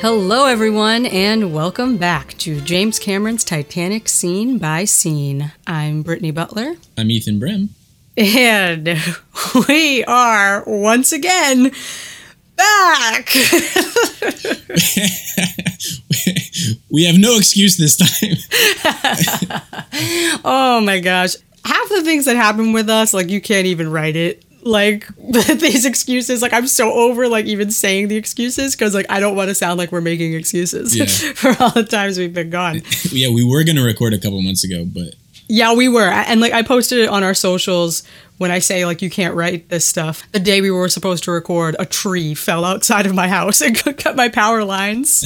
[0.00, 5.50] Hello, everyone, and welcome back to James Cameron's Titanic Scene by Scene.
[5.66, 7.70] I'm Brittany Butler, I'm Ethan Brim.
[8.16, 8.86] and
[9.68, 11.72] we are once again
[12.54, 13.34] back.
[16.90, 18.36] we have no excuse this time.
[20.44, 21.34] oh my gosh.
[21.64, 24.44] Half the things that happen with us, like, you can't even write it.
[24.62, 29.20] Like, these excuses, like, I'm so over, like, even saying the excuses because, like, I
[29.20, 31.06] don't want to sound like we're making excuses Yeah.
[31.34, 32.82] for all the times we've been gone.
[33.10, 35.14] yeah, we were gonna record a couple months ago, but
[35.48, 36.08] Yeah, we were.
[36.08, 38.02] And like I posted it on our socials
[38.38, 40.22] when I say like you can't write this stuff.
[40.32, 43.76] The day we were supposed to record, a tree fell outside of my house and
[43.76, 45.24] cut my power lines.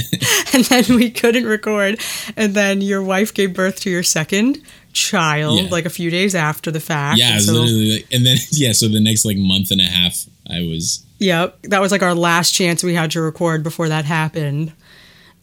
[0.55, 2.01] and then we couldn't record.
[2.37, 5.69] And then your wife gave birth to your second child Yeah.
[5.71, 7.19] like a few days after the fact.
[7.19, 9.85] yeah, And so- literally like, and then yeah, so the next like month and a
[9.85, 11.63] half, I was Yep.
[11.65, 14.73] That was like our last chance we had to record before that happened.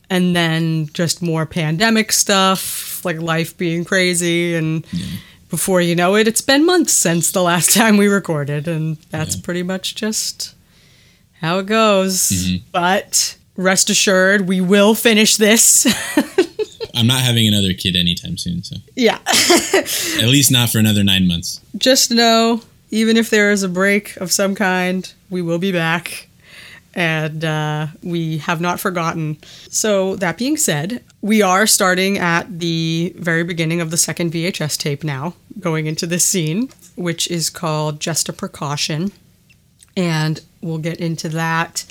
[0.09, 4.55] And then just more pandemic stuff, like life being crazy.
[4.55, 4.85] And
[5.49, 8.67] before you know it, it's been months since the last time we recorded.
[8.67, 9.41] And that's Yeah.
[9.43, 10.53] pretty much just
[11.41, 12.29] how it goes.
[12.29, 12.61] Mhm.
[12.73, 15.87] But rest assured, we will finish this.
[16.93, 19.19] I'm not having another kid anytime soon, so yeah.
[19.73, 21.61] at least not for another nine months.
[21.77, 26.27] just know, even if there is a break of some kind, we will be back.
[26.95, 29.37] And uh, we have not forgotten.
[29.69, 34.75] So, that being said, we are starting at the very beginning of the second VHS
[34.75, 39.11] tape now, going into this scene, which is called Just a Precaution.
[39.95, 41.85] And we'll get into that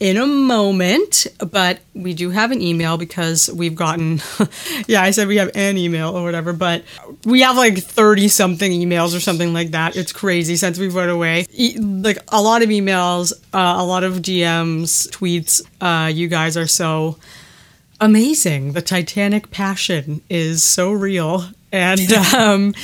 [0.00, 1.26] in a moment.
[1.38, 4.20] But we do have an email because we've gotten,
[4.86, 6.84] yeah, I said we have an email or whatever, but
[7.24, 9.96] we have like 30 something emails or something like that.
[9.96, 11.46] It's crazy since we went away.
[11.52, 15.62] E- like a lot of emails, uh, a lot of DMs, tweets.
[15.80, 17.18] Uh, you guys are so
[18.00, 18.72] amazing.
[18.72, 21.44] The Titanic passion is so real.
[21.70, 22.00] And
[22.34, 22.74] um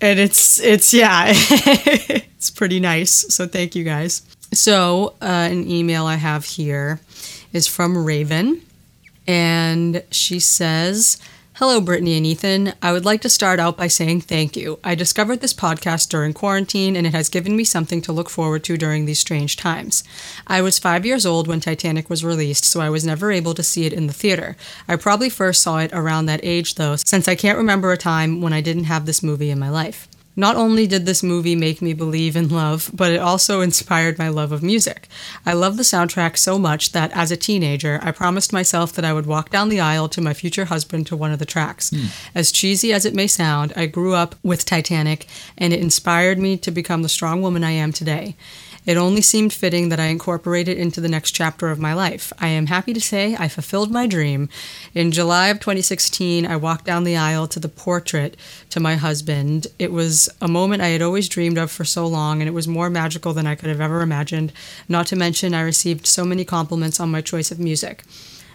[0.00, 3.34] and it's it's yeah, it's pretty nice.
[3.34, 4.22] So thank you guys.
[4.52, 7.00] So, uh, an email I have here
[7.52, 8.62] is from Raven
[9.26, 11.18] and she says,
[11.54, 12.72] Hello, Brittany and Ethan.
[12.80, 14.78] I would like to start out by saying thank you.
[14.84, 18.62] I discovered this podcast during quarantine, and it has given me something to look forward
[18.64, 20.04] to during these strange times.
[20.46, 23.64] I was five years old when Titanic was released, so I was never able to
[23.64, 24.56] see it in the theater.
[24.86, 28.40] I probably first saw it around that age, though, since I can't remember a time
[28.40, 30.07] when I didn't have this movie in my life.
[30.38, 34.28] Not only did this movie make me believe in love, but it also inspired my
[34.28, 35.08] love of music.
[35.44, 39.12] I love the soundtrack so much that as a teenager, I promised myself that I
[39.12, 41.90] would walk down the aisle to my future husband to one of the tracks.
[41.90, 42.06] Hmm.
[42.36, 45.26] As cheesy as it may sound, I grew up with Titanic,
[45.56, 48.36] and it inspired me to become the strong woman I am today.
[48.88, 52.32] It only seemed fitting that I incorporate it into the next chapter of my life.
[52.38, 54.48] I am happy to say I fulfilled my dream.
[54.94, 58.34] In July of 2016, I walked down the aisle to the portrait
[58.70, 59.66] to my husband.
[59.78, 62.66] It was a moment I had always dreamed of for so long, and it was
[62.66, 64.54] more magical than I could have ever imagined.
[64.88, 68.04] Not to mention, I received so many compliments on my choice of music.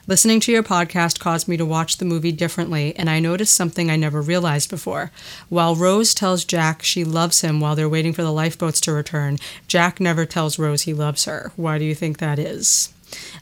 [0.05, 3.89] Listening to your podcast caused me to watch the movie differently, and I noticed something
[3.89, 5.11] I never realized before.
[5.47, 9.37] While Rose tells Jack she loves him while they're waiting for the lifeboats to return,
[9.65, 11.53] Jack never tells Rose he loves her.
[11.55, 12.91] Why do you think that is?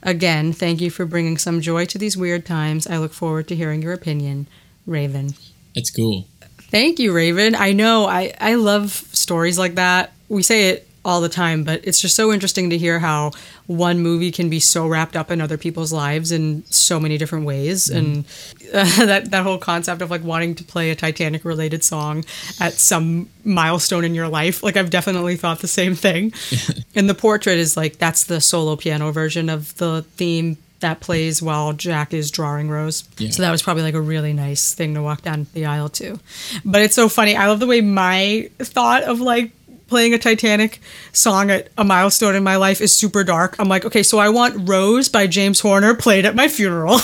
[0.03, 2.85] Again, thank you for bringing some joy to these weird times.
[2.85, 4.45] I look forward to hearing your opinion.
[4.85, 5.33] Raven.
[5.73, 6.27] That's cool.
[6.69, 7.55] Thank you, Raven.
[7.55, 10.13] I know I, I love stories like that.
[10.29, 13.31] We say it all the time, but it's just so interesting to hear how
[13.65, 17.45] one movie can be so wrapped up in other people's lives in so many different
[17.45, 17.89] ways.
[17.89, 18.25] And
[18.73, 22.23] uh, that, that whole concept of like wanting to play a Titanic related song
[22.59, 24.61] at some milestone in your life.
[24.61, 26.33] Like, I've definitely thought the same thing.
[26.95, 31.41] and the portrait is like, that's the solo piano version of the theme that plays
[31.41, 33.07] while Jack is drawing Rose.
[33.17, 33.29] Yeah.
[33.29, 36.19] So that was probably like a really nice thing to walk down the aisle to.
[36.65, 37.35] But it's so funny.
[37.35, 39.51] I love the way my thought of like
[39.91, 40.79] playing a Titanic
[41.11, 43.57] song at a milestone in my life is super dark.
[43.59, 46.93] I'm like, okay, so I want Rose by James Horner played at my funeral.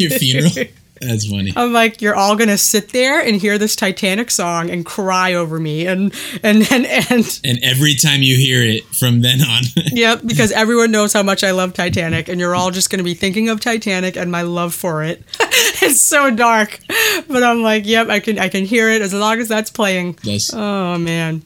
[0.00, 0.50] Your funeral.
[1.00, 1.52] That's funny.
[1.56, 5.58] I'm like, you're all gonna sit there and hear this Titanic song and cry over
[5.58, 6.12] me, and
[6.42, 9.62] and and and And every time you hear it from then on,
[9.92, 13.14] Yep, because everyone knows how much I love Titanic, and you're all just to be
[13.14, 15.22] thinking of Titanic and my love for it.
[15.40, 16.80] it's so dark,
[17.28, 20.18] but I'm like, yep, I can I can hear it as long as that's playing.
[20.24, 21.42] that's Oh man,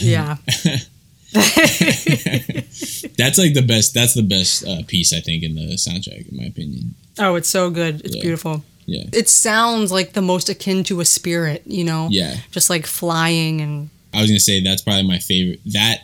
[0.00, 0.36] yeah,
[1.32, 3.94] that's like the best.
[3.94, 6.94] That's the best uh, piece I think in the soundtrack, in my opinion.
[7.20, 8.00] Oh, it's so good.
[8.04, 8.22] It's Yeah.
[8.22, 8.64] beautiful.
[8.86, 12.38] Yeah, It sounds like the most akin to a spirit, you know, yeah.
[12.50, 15.60] just like flying and I was gonna say that's probably my favorite.
[15.66, 15.98] That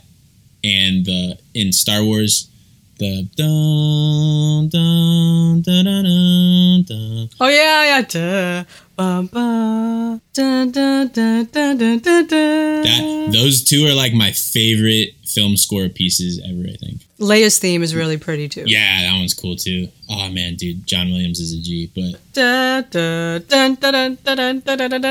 [0.62, 2.46] and the in Star Wars,
[2.98, 6.82] the dun dun dun dun dun.
[6.86, 7.28] dun.
[7.40, 8.02] Oh yeah, yeah.
[8.02, 8.64] Duh,
[8.96, 10.20] that,
[13.32, 17.02] those two are like my favorite film score pieces ever, I think.
[17.18, 18.64] Leia's theme is really pretty too.
[18.66, 19.88] Yeah, that one's cool too.
[20.08, 22.14] Oh man, dude, John Williams is a G, but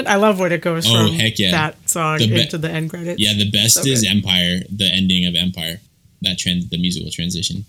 [0.08, 1.52] I love what it goes oh, from heck yeah.
[1.52, 3.22] that song the be- into the end credits.
[3.22, 4.10] Yeah, the best so is good.
[4.10, 5.80] Empire, the ending of Empire.
[6.22, 7.66] That trend the musical transition.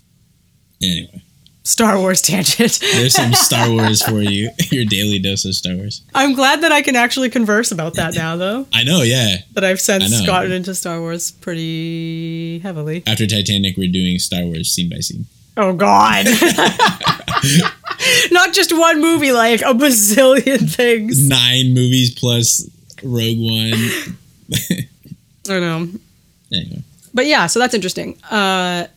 [0.81, 1.21] Anyway.
[1.67, 2.79] Star Wars tangent.
[2.79, 4.49] there's some Star Wars for you.
[4.71, 6.01] Your daily dose of Star Wars.
[6.15, 8.65] I'm glad that I can actually converse about that now, though.
[8.73, 9.01] I know.
[9.01, 9.37] Yeah.
[9.53, 13.03] That I've since gotten into Star Wars pretty heavily.
[13.05, 15.25] After Titanic, we're doing Star Wars scene by scene.
[15.57, 16.25] Oh God!
[18.31, 21.27] Not just one movie, like a bazillion things.
[21.27, 22.69] Nine movies plus
[23.03, 24.17] Rogue One.
[25.49, 25.87] I know.
[26.53, 26.83] Anyway,
[27.13, 28.17] But yeah, so that's interesting.
[28.29, 28.87] Uh,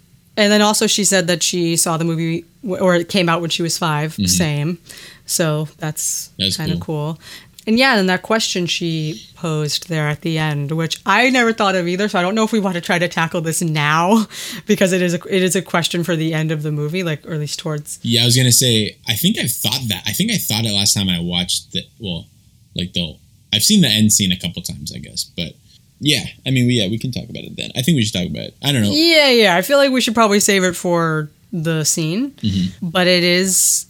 [0.41, 3.51] and then also she said that she saw the movie, or it came out when
[3.51, 4.79] she was 5 Same.
[5.27, 6.43] So that's, Mm-hmm.
[6.43, 7.19] That's kind of cool.
[7.67, 11.77] And yeah, and that question she posed there at the end, which I never thought
[11.77, 12.09] of either.
[12.09, 14.27] So I don't know if we want to try to tackle this now,
[14.67, 17.25] because it is a it is a question for the end of the movie, like
[17.27, 17.99] or at least towards.
[18.03, 18.97] yeah, I was gonna say.
[19.07, 20.03] I think I thought that.
[20.07, 21.83] I think I thought it last time I watched the.
[22.01, 22.27] Well,
[22.75, 23.17] like the.
[23.53, 25.53] I've seen the end scene a couple times, I guess, but
[26.01, 26.25] yeah.
[26.47, 27.71] I mean, we, yeah, we can talk about it then.
[27.77, 28.57] I think we should talk about it.
[28.63, 28.91] I don't know.
[28.93, 29.57] Yeah, yeah.
[29.57, 32.89] I feel like we should probably save it for the scene, Mm-hmm.
[32.91, 33.87] but it is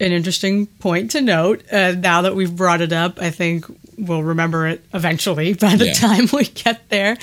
[0.00, 1.62] an interesting point to note.
[1.72, 3.66] Uh, now that we've brought it up, I think
[3.98, 5.92] we'll remember it eventually by the Yeah.
[5.92, 7.16] time we get there.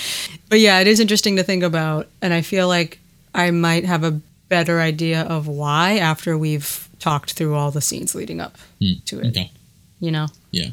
[0.49, 2.99] But yeah, it is interesting to think about, and I feel like
[3.33, 8.15] I might have a better idea of why after we've talked through all the scenes
[8.15, 9.27] leading up to it.
[9.27, 9.51] Okay.
[9.99, 10.27] You know.
[10.51, 10.69] Yeah.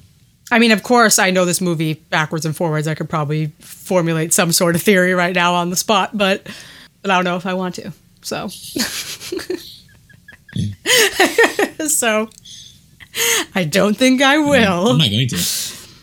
[0.55, 2.87] I mean, of course, I know this movie backwards and forwards.
[2.87, 6.47] I could probably formulate some sort of theory right now on the spot, but,
[7.03, 7.91] but I don't know if I want to.
[8.23, 8.47] So,
[11.89, 12.31] so
[13.57, 14.91] I don't think I will.
[14.91, 15.45] I'm not going to.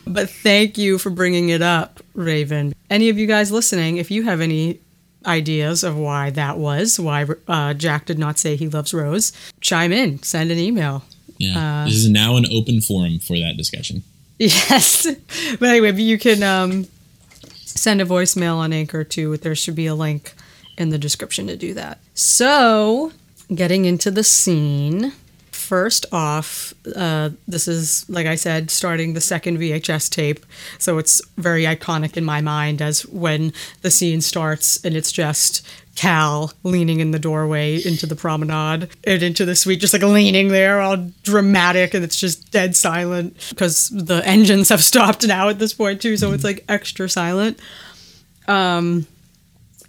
[0.05, 2.73] But thank you for bringing it up, Raven.
[2.89, 4.81] Any of you guys listening, if you have any
[5.25, 9.31] ideas of why that was, why uh, Jack did not say he loves Rose,
[9.61, 11.05] chime in, send an email.
[11.37, 11.83] Yeah.
[11.83, 14.03] Uh, this is now an open forum for that discussion.
[14.69, 15.05] Yes.
[15.59, 16.87] But anyway, you can um,
[17.53, 19.37] send a voicemail on Anchor too.
[19.37, 20.33] There should be a link
[20.79, 21.99] in the description to do that.
[22.15, 23.11] So,
[23.53, 25.13] getting into the scene.
[25.51, 30.43] First off, uh, this is, like I said, starting the second VHS tape.
[30.79, 35.65] So it's very iconic in my mind as when the scene starts and it's just
[35.95, 40.47] Cal leaning in the doorway into the promenade and into the suite, just like leaning
[40.47, 45.59] there, all dramatic, and it's just dead silent because the engines have stopped now at
[45.59, 47.59] this point too, so it's like extra silent.
[48.47, 49.05] Um,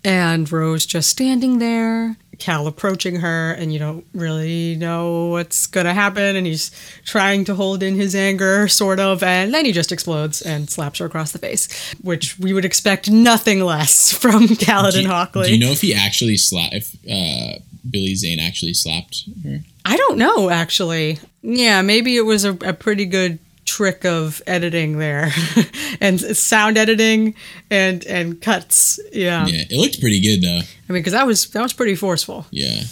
[0.04, 5.94] and Rose just standing there, Cal approaching her, and you don't really know what's gonna
[5.94, 6.70] happen, and he's
[7.04, 10.98] trying to hold in his anger, sort of, and then he just explodes and slaps
[10.98, 15.46] her across the face, which we would expect nothing less from Caledon Do you, Hockley.
[15.46, 17.58] do you know if he actually slapped, if uh,
[17.88, 19.60] Billy Zane actually slapped her?
[19.84, 21.18] I don't know, actually.
[21.42, 25.30] Yeah, maybe it was a, a pretty good trick of editing there,
[26.00, 27.34] and sound editing
[27.70, 28.98] and and cuts.
[29.12, 30.60] Yeah, Yeah, it looked pretty good though.
[30.60, 32.46] I mean, because that was that was pretty forceful.
[32.50, 32.82] Yeah.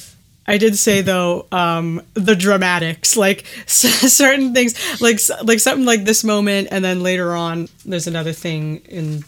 [0.47, 6.25] I did say though, um, the dramatics, like certain things, like like something like this
[6.25, 9.25] moment, and then later on, there's another thing in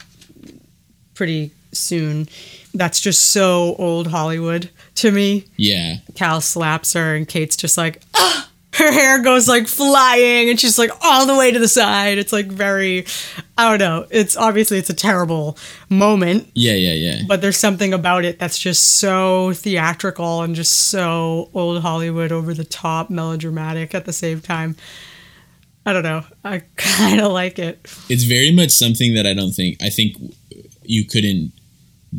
[1.15, 2.29] pretty soon
[2.75, 5.45] that's just so old Hollywood to me.
[5.57, 5.97] Yeah.
[6.15, 8.51] Cal slaps her, and Kate's just like, ah!
[8.75, 12.19] Her hair goes like flying, and she's like all the way to the side.
[12.19, 13.05] It's like very,
[13.59, 14.07] I don't know.
[14.11, 15.59] It's obviously it's a terrible
[15.91, 17.23] moment, Yeah, yeah, yeah.
[17.29, 22.55] but there's something about it that's just so theatrical and just so old Hollywood, over
[22.55, 24.77] the top, melodramatic at the same time.
[25.85, 26.25] I don't know.
[26.45, 27.81] I kind of like it.
[28.09, 30.17] It's very much something that I don't think I think
[30.85, 31.53] you couldn't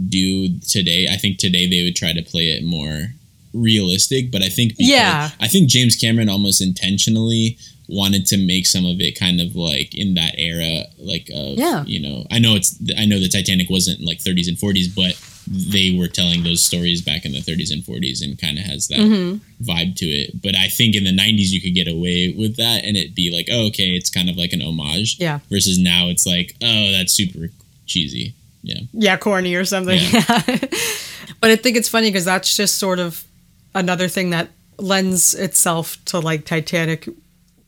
[0.10, 1.08] do today.
[1.12, 3.08] I think today they would try to play it more
[3.54, 5.30] realistic, but I think because- Yeah.
[5.40, 7.58] I think James Cameron almost intentionally
[7.90, 11.84] wanted to make some of it kind of like in that era like of Yeah.
[11.86, 15.20] you know I know it's I know the Titanic wasn't like 30s and 40s but
[15.46, 18.88] they were telling those stories back in the 30s and 40s and kind of has
[18.88, 19.64] that Mm-hmm.
[19.70, 22.86] vibe to it but I think in the 90s you could get away with that
[22.86, 25.40] and it'd be like oh okay it's kind of like an homage Yeah.
[25.50, 27.50] versus now it's like oh that's super
[27.86, 28.34] cheesy
[28.64, 30.00] yeah yeah, corny or something.
[30.00, 30.42] Yeah.
[31.42, 33.26] but I think it's funny because that's just sort of
[33.76, 37.08] another thing that lends itself to like Titanic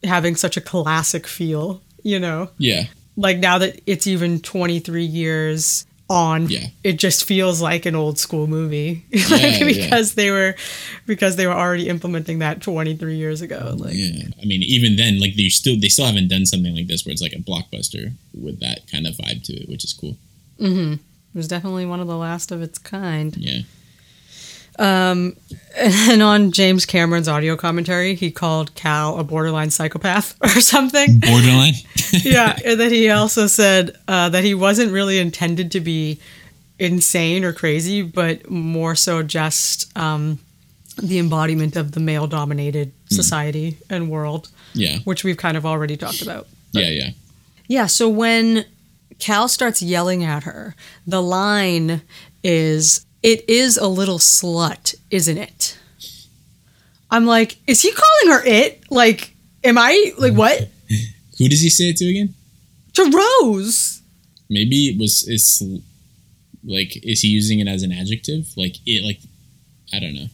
[0.04, 2.50] having such a classic feel, you know?
[2.58, 2.84] yeah
[3.18, 6.68] Like now that it's even 23 years on Yeah.
[6.84, 9.66] it just feels like an old school movie Yeah, like, yeah.
[9.66, 10.54] because they were
[11.08, 15.20] because they were already implementing that 23 years ago like Yeah, I mean, even then,
[15.20, 18.12] like they still they still haven't done something like this where it's like a blockbuster
[18.40, 20.16] with that kind of vibe to it, which is cool.
[20.60, 20.94] Mm-hmm.
[20.94, 21.00] it
[21.36, 23.62] was definitely one of the last of its kind Yeah,
[24.78, 25.36] Um,
[25.78, 31.20] and on James Cameron's audio commentary, he called Cal a borderline psychopath or something.
[31.20, 31.74] borderline.
[32.12, 36.20] yeah, and then he also said uh, that he wasn't really intended to be
[36.80, 40.40] insane or crazy, but more so just um,
[41.02, 46.22] the embodiment of the male-dominated society and world, yeah, which we've kind of already talked
[46.22, 46.48] about.
[46.72, 47.10] yeah, yeah.
[47.68, 48.66] Yeah, so when
[49.20, 50.76] Cal starts yelling at her,
[51.08, 52.02] the line
[52.44, 55.80] is, It is a little slut, isn't it?
[57.10, 58.84] I'm like, Is he calling her it?
[58.92, 60.70] Like, am I, like, what?
[61.40, 62.36] Who does he say it to again?
[62.94, 64.04] To Rose.
[64.50, 65.62] Maybe it was it's
[66.64, 68.48] like is he using it as an adjective?
[68.56, 69.20] Like it like
[69.92, 70.28] I don't know.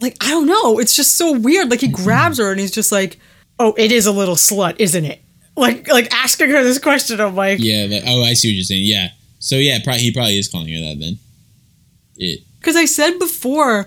[0.00, 0.78] Like, I don't know.
[0.78, 1.70] It's just so weird.
[1.70, 3.18] Like, he grabs her and he's just like,
[3.58, 5.20] Oh, it is a little slut, isn't it?
[5.54, 7.20] Like, like asking her this question.
[7.20, 7.86] I'm like, Yeah.
[7.88, 8.84] That, oh, I see what you're saying.
[8.86, 9.08] Yeah.
[9.38, 11.18] So yeah, probably, he probably is calling her that then.
[12.16, 12.40] It.
[12.58, 13.86] Because I said before,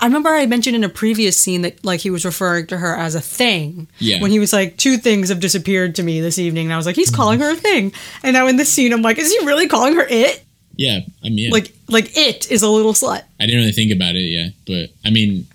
[0.00, 2.96] I remember I mentioned in a previous scene that like he was referring to her
[2.96, 3.88] as a thing.
[3.98, 4.20] Yeah.
[4.20, 6.86] When he was like, two things have disappeared to me this evening, and I was
[6.86, 7.92] like, he's calling her a thing.
[8.22, 10.42] And now in this scene, I'm like, is he really calling her it?
[10.76, 11.00] Yeah.
[11.22, 11.50] I mean, yeah.
[11.50, 13.22] Like, like it is a little slut.
[13.38, 14.20] I didn't really think about it.
[14.20, 15.46] Yeah, but I mean,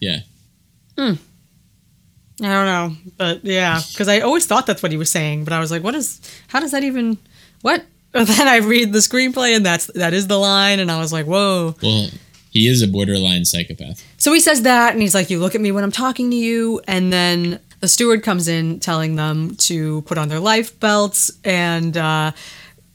[0.00, 0.20] yeah.
[0.96, 1.14] Hmm.
[2.40, 5.52] I don't know, but yeah, because I always thought that's what he was saying, but
[5.52, 6.20] I was like, what is?
[6.48, 7.18] How does that even?
[7.60, 7.84] What?
[8.14, 11.12] And then I read the screenplay, and that's that is the line, and I was
[11.12, 11.74] like, whoa.
[11.82, 12.08] Well,
[12.50, 14.04] he is a borderline psychopath.
[14.18, 16.36] So he says that, and he's like, "You look at me when I'm talking to
[16.36, 21.32] you." And then the steward comes in, telling them to put on their life belts
[21.44, 22.32] and uh,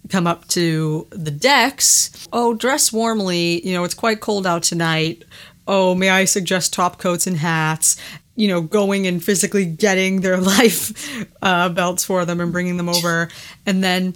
[0.10, 2.28] come up to the decks.
[2.32, 3.66] Oh, dress warmly.
[3.68, 5.24] You know, it's quite cold out tonight.
[5.68, 7.98] Oh, may I suggest top coats and hats?
[8.36, 12.90] You know, going and physically getting their life uh, belts for them and bringing them
[12.90, 13.30] over.
[13.66, 14.16] And then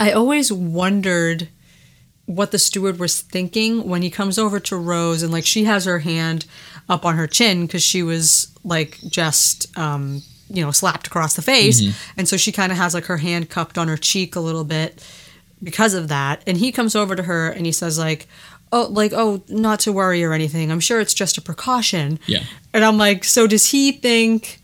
[0.00, 1.48] I always wondered
[2.24, 5.84] what the steward was thinking when he comes over to Rose and like she has
[5.84, 6.46] her hand
[6.88, 11.42] up on her chin because she was like just um, you know slapped across the
[11.42, 11.80] face,
[12.16, 14.64] and so she kind of has like her hand cupped on her cheek a little
[14.64, 15.04] bit
[15.62, 16.42] because of that.
[16.46, 18.26] And he comes over to her and he says like,
[18.72, 20.72] "Oh, like oh, not to worry or anything.
[20.72, 22.44] I'm sure it's just a precaution." Yeah.
[22.72, 24.60] And I'm like, so does he think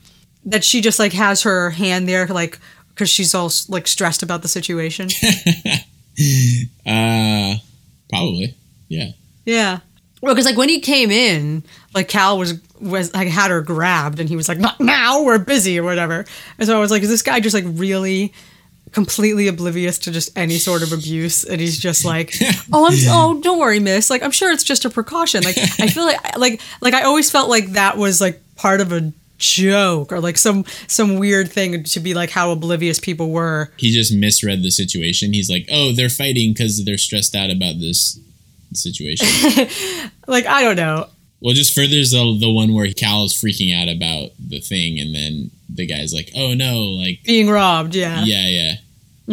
[0.46, 2.58] that she just like has her hand there like
[2.96, 5.08] because she's all like stressed about the situation?
[6.86, 7.56] Uh,
[8.08, 8.54] probably.
[8.88, 9.10] Yeah.
[9.44, 9.80] Yeah.
[10.22, 11.62] Well, because like when he came in,
[11.94, 15.38] like Cal was was like had her grabbed, and he was like, "Not now, we're
[15.38, 16.24] busy" or whatever.
[16.58, 18.32] And so I was like, "Is this guy just like really
[18.92, 22.32] completely oblivious to just any sort of abuse?" And he's just like,
[22.72, 24.08] "Oh, I'm oh, don't worry, miss.
[24.08, 27.30] Like I'm sure it's just a precaution." Like I feel like like like I always
[27.30, 31.82] felt like that was like part of a joke or like some some weird thing
[31.84, 33.70] to be like how oblivious people were.
[33.76, 35.32] He just misread the situation.
[35.32, 38.18] He's like, oh, they're fighting because they're stressed out about this
[38.72, 39.26] situation.
[40.28, 41.06] Like I don't know.
[41.40, 45.14] well, just furthers the, the one where Cal is freaking out about the thing, and
[45.14, 48.48] then the guy's like, oh no, like, Being robbed, yeah, yeah.
[48.48, 48.74] Yeah.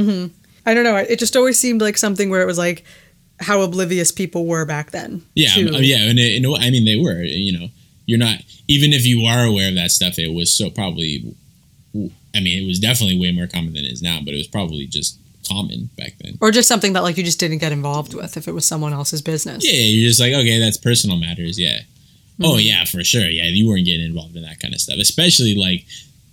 [0.04, 0.30] Mhm.
[0.68, 0.96] I don't know.
[0.98, 2.86] It just always seemed like something where it was like
[3.40, 5.24] how oblivious people were back then.
[5.34, 7.24] Yeah, to- yeah, and it, in a I mean they were.
[7.24, 7.68] You know,
[8.06, 10.20] you're not even if you are aware of that stuff.
[10.20, 11.36] It was so probably.
[12.36, 14.48] I mean, it was definitely way more common than it is now, but it was
[14.48, 16.38] probably just common back then.
[16.42, 18.94] Or just something that like you just didn't get involved with if it was someone
[18.94, 19.64] else's business.
[19.64, 21.60] Yeah, you're just like, okay, that's personal matters.
[21.60, 21.82] Yeah.
[22.42, 22.60] Oh mm-hmm.
[22.60, 23.26] yeah, for sure.
[23.30, 25.86] Yeah, you weren't getting involved in that kind of stuff, especially like,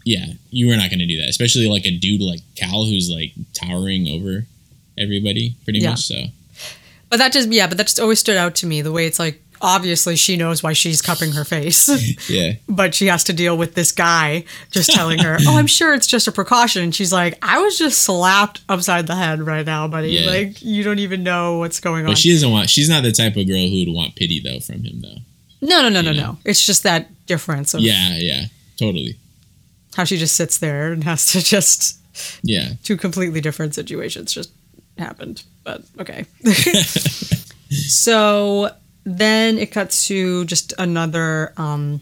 [0.04, 1.28] yeah, you were not going to do that.
[1.28, 4.46] Especially like a dude like Cal who's like towering over
[4.96, 5.90] everybody, pretty Yeah.
[5.90, 6.00] much.
[6.00, 6.24] So
[7.10, 9.18] But that just yeah, but that just always stood out to me the way it's
[9.18, 11.88] like obviously she knows why she's cupping her face.
[12.30, 15.94] yeah, but she has to deal with this guy just telling her, "Oh, I'm sure
[15.94, 19.66] it's just a precaution." And she's like, "I was just slapped upside the head right
[19.66, 20.10] now, buddy.
[20.10, 20.30] Yeah.
[20.30, 22.70] Like you don't even know what's going on." she doesn't want.
[22.70, 25.18] She's not the type of girl who would want pity though from him though.
[25.60, 26.38] no, no, no, no, you no.
[26.44, 28.44] It's just that difference of Yeah, yeah,
[28.76, 29.16] totally.
[29.94, 31.98] how she just sits there and has to just
[32.42, 34.50] Yeah, two completely different situations just
[34.98, 35.42] happened.
[35.64, 36.24] But okay.
[37.70, 38.70] so
[39.18, 42.00] then it cuts to just another um,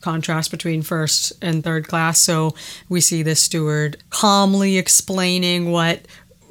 [0.00, 2.20] contrast between first and third class.
[2.20, 2.54] So
[2.88, 6.06] we see this steward calmly explaining what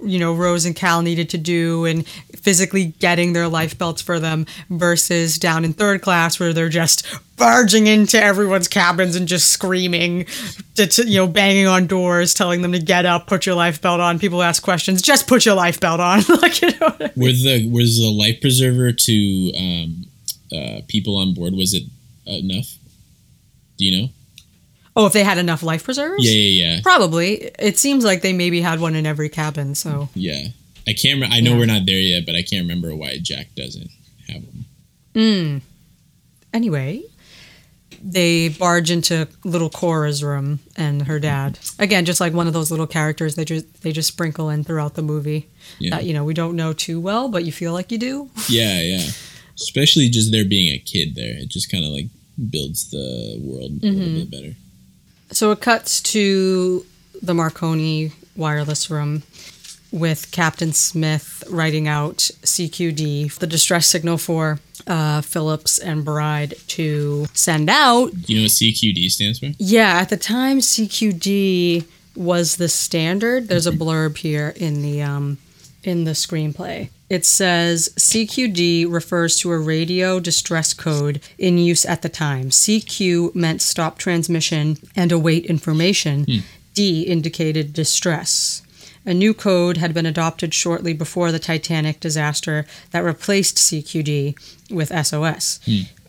[0.05, 4.19] you know Rose and Cal needed to do and physically getting their life belts for
[4.19, 7.05] them versus down in third class where they're just
[7.37, 10.25] barging into everyone's cabins and just screaming
[10.77, 14.19] you know banging on doors telling them to get up put your life belt on.
[14.19, 16.21] People ask questions just put your life belt on.
[16.43, 20.05] Like you know were the was the life preserver to um,
[20.51, 21.83] uh, people on board was it
[22.25, 22.77] enough?
[23.77, 24.09] Do you know
[24.95, 26.19] Oh, if they had enough life preservers?
[26.23, 26.79] Yeah, yeah, yeah.
[26.83, 27.51] Probably.
[27.59, 29.73] It seems like they maybe had one in every cabin.
[29.75, 30.47] So yeah,
[30.87, 31.19] I can't.
[31.21, 31.57] Re- I know Yeah.
[31.59, 33.89] we're not there yet, but I can't remember why Jack doesn't
[34.27, 34.65] have one.
[35.15, 35.61] Mm.
[36.53, 37.03] Anyway,
[38.03, 41.57] they barge into little Cora's room and her dad.
[41.79, 44.93] Again, just like one of those little characters they just they just sprinkle in throughout
[44.95, 47.91] the movie Yeah, that you know we don't know too well, but you feel like
[47.91, 48.29] you do.
[48.49, 49.07] yeah, yeah.
[49.55, 52.07] Especially just there being a kid there, it just kind of like
[52.49, 53.99] builds the world a Mm-hmm.
[53.99, 54.55] little bit better.
[55.33, 56.85] So it cuts to
[57.21, 59.23] the Marconi wireless room
[59.91, 67.27] with Captain Smith writing out CQD, the distress signal for uh, Phillips and Bride to
[67.33, 69.51] send out Do you know what CQD stands for?
[69.57, 71.85] Yeah, at the time CQD
[72.15, 73.47] was the standard.
[73.47, 75.37] There's a blurb here in the um
[75.83, 76.89] in the screenplay.
[77.13, 82.49] It says CQD refers to a radio distress code in use at the time.
[82.49, 86.23] CQ meant stop transmission and await information.
[86.23, 86.37] Hmm.
[86.73, 88.63] D indicated distress.
[89.05, 94.35] A new code had been adopted shortly before the Titanic disaster that replaced CQD
[94.71, 95.59] with SOS.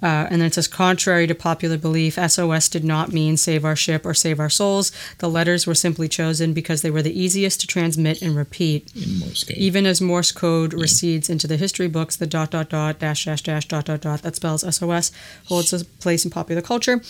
[0.04, 3.74] Uh, and then it says, contrary to popular belief, SOS did not mean save our
[3.74, 4.92] ship or save our souls.
[5.18, 8.94] The letters were simply chosen because they were the easiest to transmit and repeat.
[8.94, 9.56] In Morse code.
[9.56, 13.40] Even as Morse code recedes into the history books, the dot dot dot dash dash
[13.40, 15.10] dash dot dot dot that spells SOS
[15.46, 17.00] holds a place in popular culture.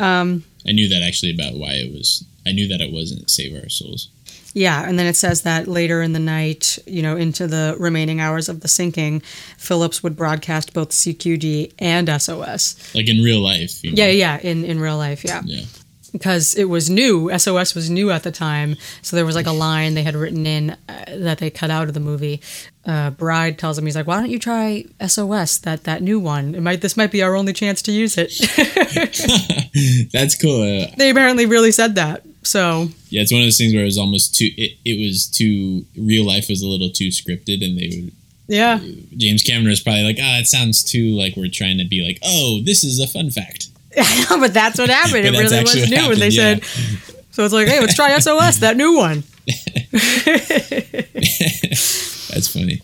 [0.00, 2.24] Um, I knew that actually about why it was.
[2.44, 4.08] I knew that it wasn't save our souls.
[4.52, 8.20] Yeah, and then it says that later in the night, you know, into the remaining
[8.20, 9.20] hours of the sinking,
[9.56, 12.94] Phillips would broadcast both CQD and SOS.
[12.94, 13.82] Like in real life.
[13.84, 14.02] You know?
[14.02, 15.42] Yeah, yeah, in in real life, yeah.
[15.44, 15.64] Yeah.
[16.12, 19.52] Because it was new, SOS was new at the time, so there was like a
[19.52, 22.40] line they had written in uh, that they cut out of the movie.
[22.84, 25.58] Uh, Bride tells him, he's like, "Why don't you try SOS?
[25.58, 26.56] That that new one.
[26.56, 28.32] It might this might be our only chance to use it."
[30.12, 30.62] That's cool.
[30.96, 32.24] They apparently really said that.
[32.42, 34.48] So yeah, it's one of those things where it was almost too.
[34.56, 35.84] It, it was too.
[35.96, 38.12] Real life was a little too scripted, and they would.
[38.48, 38.80] yeah,
[39.16, 42.18] James Cameron was probably like, ah, it sounds too like we're trying to be like,
[42.24, 43.68] oh, this is a fun fact.
[44.30, 45.26] but that's what happened.
[45.26, 46.64] It really was new, and they happened, said.
[47.32, 49.22] So it's like, hey, let's try SOS, that new one.
[52.32, 52.80] That's funny.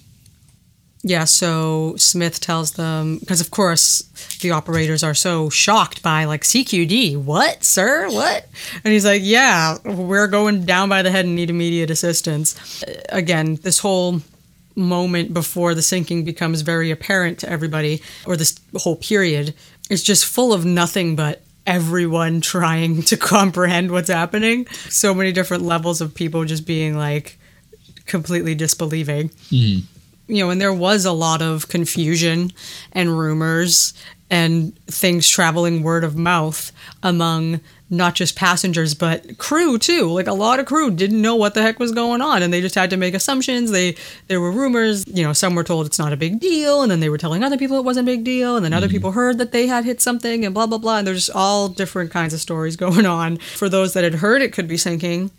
[1.07, 4.03] Yeah, so Smith tells them because of course
[4.41, 7.17] the operators are so shocked by like CQD.
[7.17, 8.09] What, sir?
[8.11, 8.49] What?
[8.83, 12.95] And he's like, "Yeah, we're going down by the head and need immediate assistance." Uh,
[13.11, 14.21] Again, this whole
[14.75, 19.55] moment before the sinking becomes very apparent to everybody or this whole period
[19.89, 24.67] is just full of nothing but everyone trying to comprehend what's happening.
[24.91, 27.39] So many different levels of people just being like
[28.07, 29.31] completely disbelieving
[30.29, 32.53] you know, and there was a lot of confusion
[32.93, 33.95] and rumors
[34.29, 40.11] and things traveling word of mouth among not just passengers but crew too.
[40.11, 42.61] Like a lot of crew didn't know what the heck was going on and they
[42.61, 43.71] just had to make assumptions.
[43.71, 46.91] They there were rumors, you know, some were told it's not a big deal and
[46.91, 48.95] then they were telling other people it wasn't a big deal and then other mm-hmm.
[48.95, 52.11] people heard that they had hit something and blah blah blah and there's all different
[52.11, 53.37] kinds of stories going on.
[53.37, 55.31] For those that had heard it could be sinking,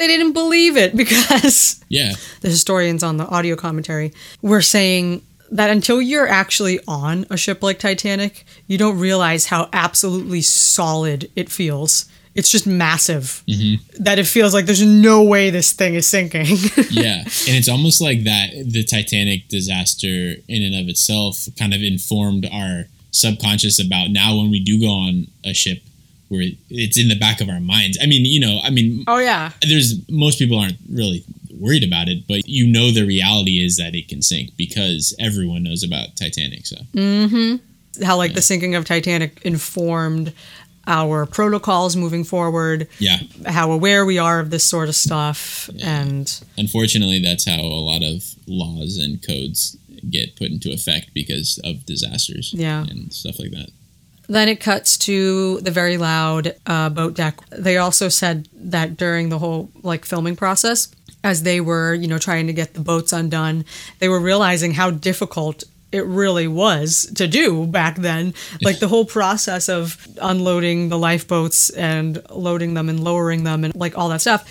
[0.00, 2.14] they didn't believe it because Yeah.
[2.40, 7.62] the historians on the audio commentary were saying that until you're actually on a ship
[7.62, 12.06] like Titanic, you don't realize how absolutely solid it feels.
[12.36, 13.42] It's just massive.
[13.48, 14.04] Mm-hmm.
[14.04, 16.46] That it feels like there's no way this thing is sinking.
[16.90, 21.82] yeah and it's almost like that the titanic disaster in and of itself kind of
[21.82, 25.82] informed our subconscious about now when we do go on a ship
[26.30, 27.98] where it's in the back of our minds.
[28.02, 29.50] I mean you know i mean oh yeah.
[29.68, 31.24] there's most people aren't really
[31.58, 35.62] worried about it but you know the reality is that it can sink because everyone
[35.64, 36.76] knows about titanic so.
[36.94, 38.04] Mm-hmm.
[38.04, 40.32] How like the sinking of Titanic informed
[40.86, 43.18] our protocols moving forward, yeah.
[43.46, 48.02] How aware we are of this sort of stuff and unfortunately that's how a lot
[48.02, 49.76] of laws and codes
[50.08, 52.84] get put into effect because of disasters Yeah.
[52.88, 53.68] and stuff like that
[54.30, 57.40] Then it cuts to the very loud uh, boat deck.
[57.50, 60.88] They also said that during the whole like filming process,
[61.24, 63.64] as they were you know trying to get the boats undone,
[63.98, 68.32] they were realizing how difficult it really was to do back then.
[68.62, 73.74] Like the whole process of unloading the lifeboats and loading them and lowering them and
[73.74, 74.46] like all that stuff.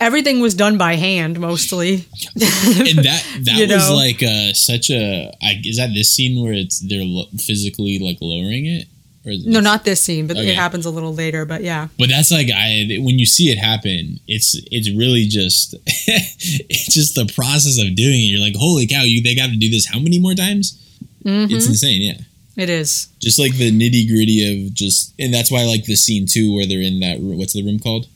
[0.00, 1.92] everything was done by hand mostly.
[1.92, 3.94] and that that was know?
[3.94, 5.30] like uh, such a.
[5.42, 8.86] I, is that this scene where it's they're lo- physically like lowering it?
[9.26, 10.50] Or is it- no, not this scene, but Okay.
[10.50, 11.44] it happens a little later.
[11.44, 15.74] But yeah, But that's like I when you see it happen, it's it's really just
[16.06, 18.24] it's just the process of doing it.
[18.30, 20.78] You're like, holy cow, you they got to do this how many more times?
[21.24, 21.50] Mhm.
[21.52, 22.18] It's insane, yeah.
[22.62, 23.08] it is.
[23.20, 26.54] Just like the nitty gritty of just, and that's why I like the scene too
[26.54, 27.20] where they're in that.
[27.20, 28.06] What's the room called?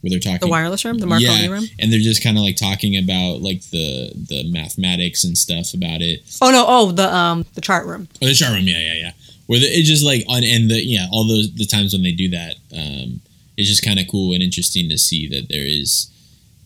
[0.00, 1.64] Where they're talking The wireless room, the Marconi yeah, room.
[1.78, 6.00] and they're just kind of like talking about like the the mathematics and stuff about
[6.02, 6.22] it.
[6.42, 8.08] Oh no, oh the um the chart room.
[8.22, 9.12] Oh, the chart room, yeah, yeah, yeah.
[9.46, 12.12] Where the, it just like on and the yeah, all those the times when they
[12.12, 13.20] do that, um,
[13.56, 16.10] it's just kind of cool and interesting to see that there is.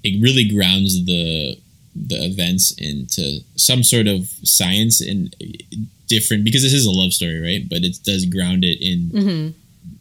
[0.04, 1.58] It really grounds the
[1.96, 5.34] the events into some sort of science and
[6.06, 7.68] different because this is a love story, right?
[7.68, 9.48] But it does ground it in hmm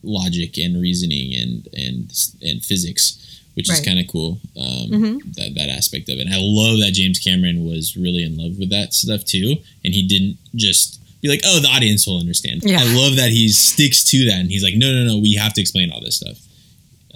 [0.04, 4.40] logic and reasoning and and and physics, which is kind of cool.
[4.56, 5.36] Um, Mhm.
[5.36, 6.28] That that aspect of it.
[6.28, 9.94] And I love that James Cameron was really in love with that stuff too, and
[9.94, 12.80] he didn't just be like, "Oh, the audience will understand." Yeah.
[12.82, 15.54] I love that he sticks to that, and he's like, "No, no, no, we have
[15.54, 16.38] to explain all this stuff."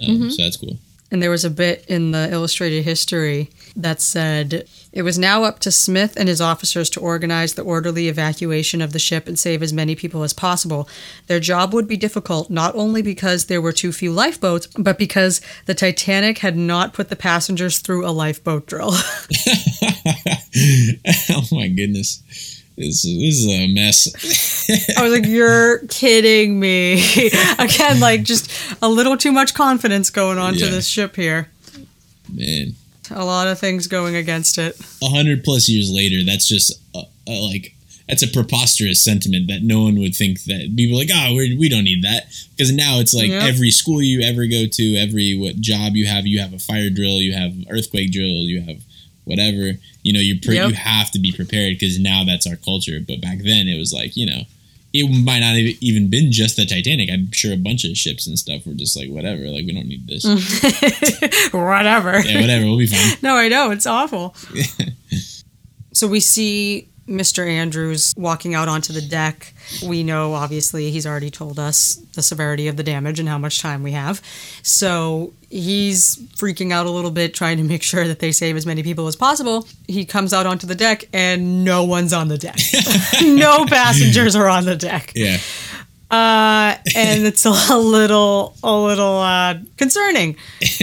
[0.00, 0.32] Um, Mhm.
[0.32, 0.78] So that's cool.
[1.10, 5.58] And there was a bit in the illustrated history that said it was now up
[5.58, 9.62] to Smith and his officers to organize the orderly evacuation of the ship and save
[9.62, 10.88] as many people as possible.
[11.26, 15.42] Their job would be difficult not only because there were too few lifeboats, but because
[15.66, 18.92] the Titanic had not put the passengers through a lifeboat drill.
[21.30, 24.96] oh my goodness, this is, this is a mess.
[24.98, 26.94] I was like, "You're kidding me!"
[27.58, 31.48] Again, like just a little too much confidence going on to this ship here.
[32.32, 32.74] Man,
[33.10, 34.80] A lot of things going against it.
[35.02, 37.74] a hundred plus years later, that's just a, a, like
[38.08, 41.68] that's a preposterous sentiment that no one would think that people like, oh, we're, we
[41.68, 42.24] don't need that
[42.56, 43.42] because now it's like Yep.
[43.42, 46.90] every school you ever go to, every what job you have, you have a fire
[46.90, 48.82] drill, you have earthquake drill, you have
[49.24, 49.78] whatever.
[50.02, 50.68] You know, you pre- Yep.
[50.70, 52.98] you have to be prepared because now that's our culture.
[53.06, 54.42] But back then, it was like you know.
[54.94, 57.08] It might not have even been just the Titanic.
[57.10, 59.88] I'm sure a bunch of ships and stuff were just like, whatever, like we don't
[59.88, 60.22] need this.
[61.50, 62.20] Whatever.
[62.20, 63.16] Yeah, whatever, we'll be fine.
[63.22, 64.34] No, I know it's awful.
[65.94, 67.48] so we see Mr.
[67.48, 69.52] Andrews walking out onto the deck.
[69.84, 73.60] We know, obviously, he's already told us the severity of the damage and how much
[73.60, 74.22] time we have.
[74.62, 78.66] So he's freaking out a little bit, trying to make sure that they save as
[78.66, 79.66] many people as possible.
[79.88, 82.58] He comes out onto the deck, and no one's on the deck.
[83.22, 85.12] no passengers are on the deck.
[85.14, 85.38] Yeah,
[86.12, 90.36] Uh, and it's a little, a little uh, concerning.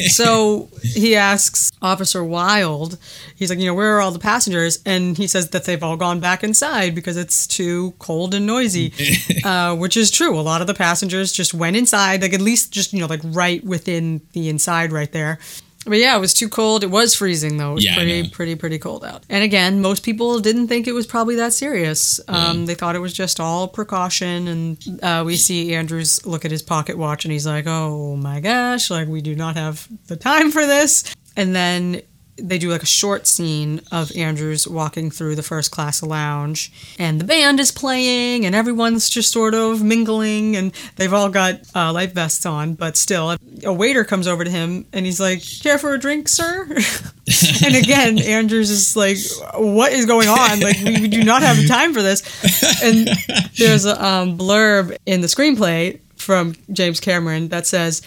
[0.09, 2.97] So he asks Officer Wilde,
[3.35, 4.79] he's like, you know, where are all the passengers?
[4.85, 8.91] And he says that they've all gone back inside because it's too cold and noisy,
[9.45, 10.37] uh, which is true.
[10.37, 13.21] A lot of the passengers just went inside, like at least just, you know, like
[13.23, 15.39] right within the inside right there.
[15.89, 16.83] But yeah, it was too cold.
[16.83, 17.71] It was freezing though.
[17.71, 19.23] It was Yeah, pretty, pretty, pretty cold out.
[19.29, 22.19] And again, most people didn't think it was probably that serious.
[22.27, 22.65] Um, Yeah.
[22.67, 24.47] They thought it was just all precaution.
[24.47, 28.39] And uh, we see Andrews look at his pocket watch and he's like, "Oh my
[28.39, 28.89] gosh!
[28.89, 31.03] Like we do not have the time for this."
[31.35, 32.01] And then
[32.41, 37.19] they do like a short scene of Andrews walking through the first class lounge, and
[37.19, 41.91] the band is playing, and everyone's just sort of mingling, and they've all got uh,
[41.93, 45.77] life vests on, but still, a waiter comes over to him, and he's like, "Care
[45.77, 46.63] for a drink, sir?"
[47.65, 49.17] and again, Andrews is like,
[49.55, 50.59] "What is going on?
[50.59, 52.23] Like, we, do not have time for this."
[52.83, 53.09] And
[53.57, 58.01] there's a um, blurb in the screenplay from James Cameron that says.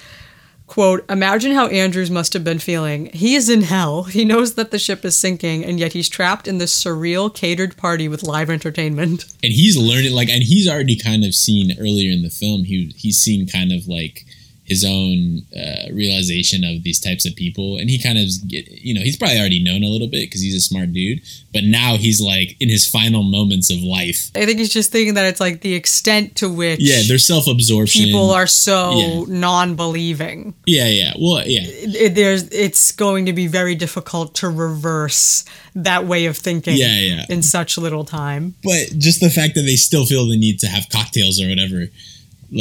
[0.66, 3.07] Quote, imagine how Andrews must have been feeling.
[3.12, 4.05] He is in hell.
[4.05, 7.77] He knows that the ship is sinking, and yet he's trapped in this surreal catered
[7.77, 9.25] party with live entertainment.
[9.42, 12.92] and he's learning like and he's already kind of seen earlier in the film he
[12.96, 14.25] he's seen kind of like
[14.72, 15.18] his own
[15.62, 19.38] uh, realization of these types of people and he kind of you know he's probably
[19.38, 21.20] already known a little bit because he's a smart dude
[21.54, 25.14] but now he's like in his final moments of life I think he's just thinking
[25.18, 29.24] that it's like the extent to which yeah their self-absorption people are so Yeah.
[29.46, 30.54] non-believing.
[30.66, 36.06] yeah yeah well yeah it- there's, it's going to be very difficult to reverse that
[36.06, 38.54] way of thinking yeah yeah in such little time.
[38.62, 41.80] but just the fact that they still feel the need to have cocktails or whatever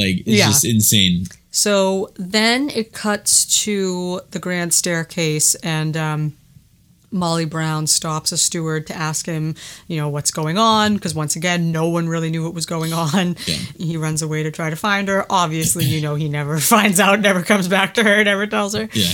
[0.01, 0.47] like it's Yeah.
[0.47, 6.33] just insane So then it cuts to the grand staircase, and um,
[7.11, 9.55] Molly Brown stops a steward to ask him,
[9.87, 12.93] you know, what's going on, because once again, no one really knew what was going
[12.93, 13.35] on.
[13.45, 13.55] Yeah.
[13.77, 15.25] He runs away to try to find her.
[15.29, 18.87] Obviously, you know, he never finds out, never comes back to her, never tells her.
[18.93, 19.11] yeah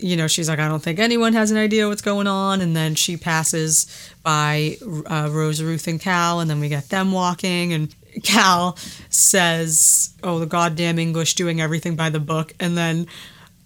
[0.00, 2.60] You know, she's like, I don't think anyone has an idea what's going on.
[2.60, 3.86] And then she passes
[4.24, 8.76] by uh, Rose, Ruth, and Cal, and then we get them walking, and Cal
[9.10, 13.06] says, "Oh, the goddamn English doing everything by the book," and then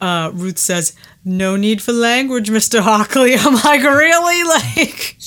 [0.01, 5.19] uh, Ruth says, "No need for language, Mister Hockley." I'm like, really, like,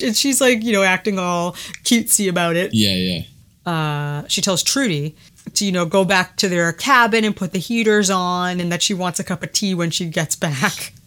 [0.00, 1.52] and she's like, you know, acting all
[1.84, 2.70] cutesy about it.
[2.72, 3.22] Yeah, yeah.
[3.70, 5.14] Uh, she tells Trudy
[5.54, 8.82] to, you know, go back to their cabin and put the heaters on, and that
[8.82, 10.92] she wants a cup of tea when she gets back.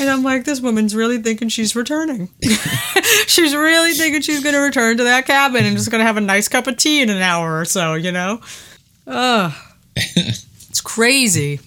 [0.00, 2.28] And I'm like, this woman's really thinking she's returning.
[3.26, 6.16] she's really thinking she's going to return to that cabin and just going to have
[6.16, 8.40] a nice cup of tea in an hour or so, you know?
[9.06, 9.52] Ugh.
[9.96, 11.60] it's crazy.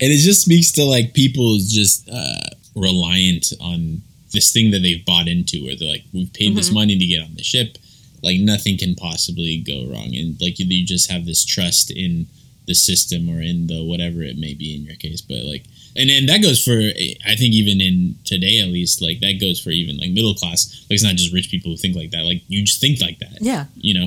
[0.00, 4.02] And it just speaks to like people's just uh, reliant on
[4.32, 7.22] this thing that they've bought into, where they're like, we've paid this money to get
[7.22, 7.76] on the ship,
[8.22, 12.26] like nothing can possibly go wrong, and like you, you just have this trust in
[12.66, 15.64] the system or in the whatever it may be in your case, but like.
[15.96, 19.60] And then that goes for, I think, even in today at least, like that goes
[19.60, 20.84] for even like middle class.
[20.88, 22.24] Like it's not just rich people who think like that.
[22.24, 23.38] Like you just think like that.
[23.40, 23.66] Yeah.
[23.76, 24.06] You know,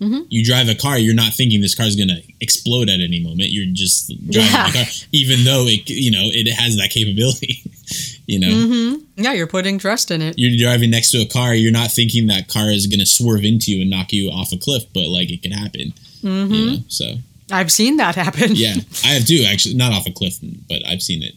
[0.00, 0.22] mm-hmm.
[0.28, 3.50] you drive a car, you're not thinking this car's gonna explode at any moment.
[3.50, 4.66] You're just driving Yeah.
[4.70, 7.62] the car, even though it, you know, it has that capability.
[8.26, 9.22] you know, mm-hmm.
[9.22, 10.38] Yeah, you're putting trust in it.
[10.38, 13.72] you're driving next to a car, you're not thinking that car is gonna swerve into
[13.72, 15.92] you and knock you off a cliff, but like it can happen.
[16.22, 16.54] Mm-hmm.
[16.54, 17.14] You know, so
[17.50, 18.50] I've seen that happen.
[18.54, 19.44] yeah, I have too.
[19.48, 21.34] Actually, not off a cliff, but I've seen it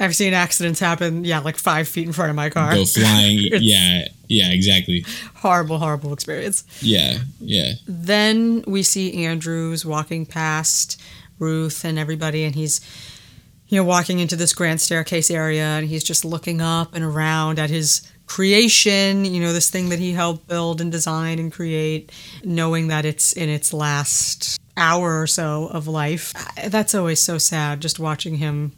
[0.00, 2.72] I've seen accidents happen, yeah, like five feet in front of my car.
[2.74, 3.38] go flying.
[3.60, 5.04] Yeah, yeah, exactly.
[5.36, 6.64] Horrible, horrible experience.
[6.80, 7.72] Yeah, yeah.
[7.86, 11.00] Then we see Andrews walking past
[11.40, 12.80] Ruth and everybody, and he's,
[13.66, 17.58] you know, walking into this grand staircase area, and he's just looking up and around
[17.58, 22.12] at his creation, you know, this thing that he helped build and design and create,
[22.44, 26.32] knowing that it's in its last hour or so of life.
[26.68, 28.72] That's always so sad, just watching him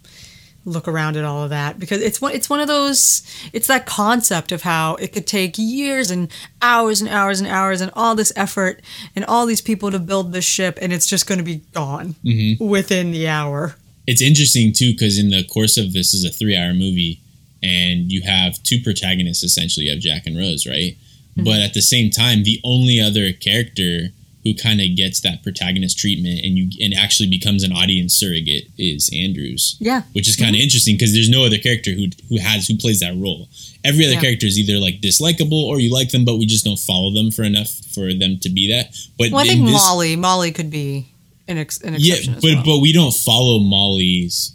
[0.63, 3.87] look around at all of that because it's one it's one of those it's that
[3.87, 8.13] concept of how it could take years and hours and hours and hours and all
[8.13, 8.79] this effort
[9.15, 12.13] and all these people to build this ship and it's just going to be gone
[12.23, 12.63] mm-hmm.
[12.63, 16.55] within the hour it's interesting too because in the course of this is a three
[16.55, 17.19] hour movie
[17.63, 20.97] and you have two protagonists essentially have jack and rose right?
[20.97, 21.43] Mm-hmm.
[21.43, 24.09] But at the same time the only other character
[24.43, 28.67] who kind of gets that protagonist treatment and you and actually becomes an audience surrogate
[28.77, 29.77] is andrews.
[29.79, 30.01] Yeah.
[30.13, 30.63] Which is kind of mm-hmm.
[30.63, 33.47] interesting because there's no other character who who has who plays that role.
[33.83, 34.21] Every other Yeah.
[34.21, 37.29] character is either like dislikable or you like them but we just don't follow them
[37.31, 38.95] for enough for them to be that.
[39.17, 41.07] But well i think this- molly molly could be
[41.47, 42.63] an, ex- an yeah exception as but well.
[42.65, 44.53] but we don't follow molly's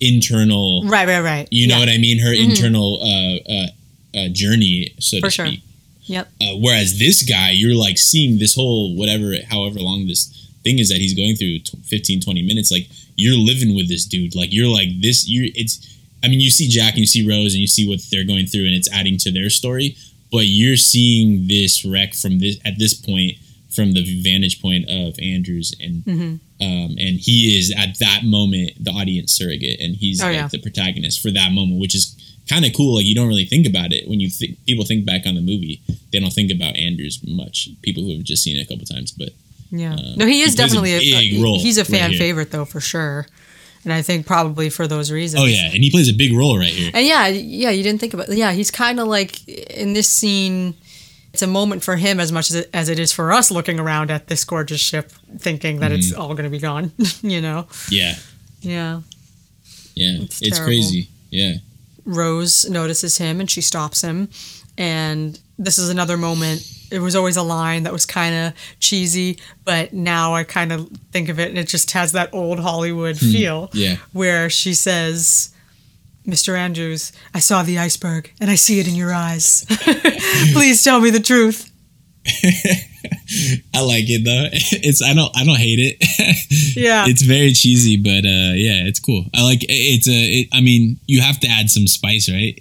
[0.00, 1.80] internal right right right you know yeah.
[1.80, 2.18] what I mean?
[2.20, 3.66] Her internal uh, uh,
[4.14, 5.46] uh, journey, so For to sure.
[5.46, 5.62] speak.
[6.02, 10.78] yep Uh, whereas this guy, you're like seeing this whole whatever, however long this thing
[10.78, 12.70] is that he's going through, t- 15, 20 minutes.
[12.70, 14.34] Like you're living with this dude.
[14.34, 15.28] Like you're like this.
[15.28, 15.86] You it's.
[16.22, 18.46] I mean, you see Jack and you see Rose and you see what they're going
[18.46, 19.96] through, and it's adding to their story.
[20.30, 23.36] But you're seeing this wreck from this at this point
[23.74, 26.64] from the vantage point of Andrews and Mm-hmm.
[26.66, 30.48] um, and he is at that moment the audience surrogate and he's Oh, like yeah.
[30.48, 32.16] the protagonist for that moment which is
[32.48, 35.04] kind of cool like you don't really think about it when you think people think
[35.06, 35.80] back on the movie
[36.12, 39.12] they don't think about andrews much people who have just seen it a couple times
[39.12, 39.28] but
[39.70, 42.18] yeah uh, no he he is a definitely a, big role he's a fan here.
[42.18, 43.24] favorite though for sure
[43.84, 46.58] and i think probably for those reasons oh yeah and he plays a big role
[46.58, 48.28] right here And yeah, yeah, you didn't think about.
[48.30, 50.74] Yeah, he's kind of like in this scene.
[51.32, 53.78] It's a moment for him as much as it, as it is for us looking
[53.78, 56.20] around at this gorgeous ship, thinking that it's Mm-hmm.
[56.20, 56.92] all going to be gone.
[57.22, 57.66] you know?
[57.88, 58.14] yeah
[58.62, 59.00] Yeah.
[59.94, 61.54] yeah It's it's, crazy yeah
[62.04, 64.28] Rose notices him and she stops him,
[64.78, 66.66] and this is another moment.
[66.90, 70.88] It was always a line that was kind of cheesy, but now I kind of
[71.12, 73.66] think of it and it just has that old Hollywood feel.
[73.68, 73.76] Hmm.
[73.78, 75.54] yeah where she says,
[76.26, 76.56] Mr.
[76.56, 79.64] Andrews, I saw the iceberg and I see it in your eyes.
[80.52, 81.70] Please tell me the truth.
[83.74, 84.48] i like it though
[84.84, 87.06] it's i don't i don't hate it Yeah.
[87.08, 90.98] it's very cheesy but uh yeah it's cool i like it's a it, i mean
[91.06, 92.60] you have to add some spice right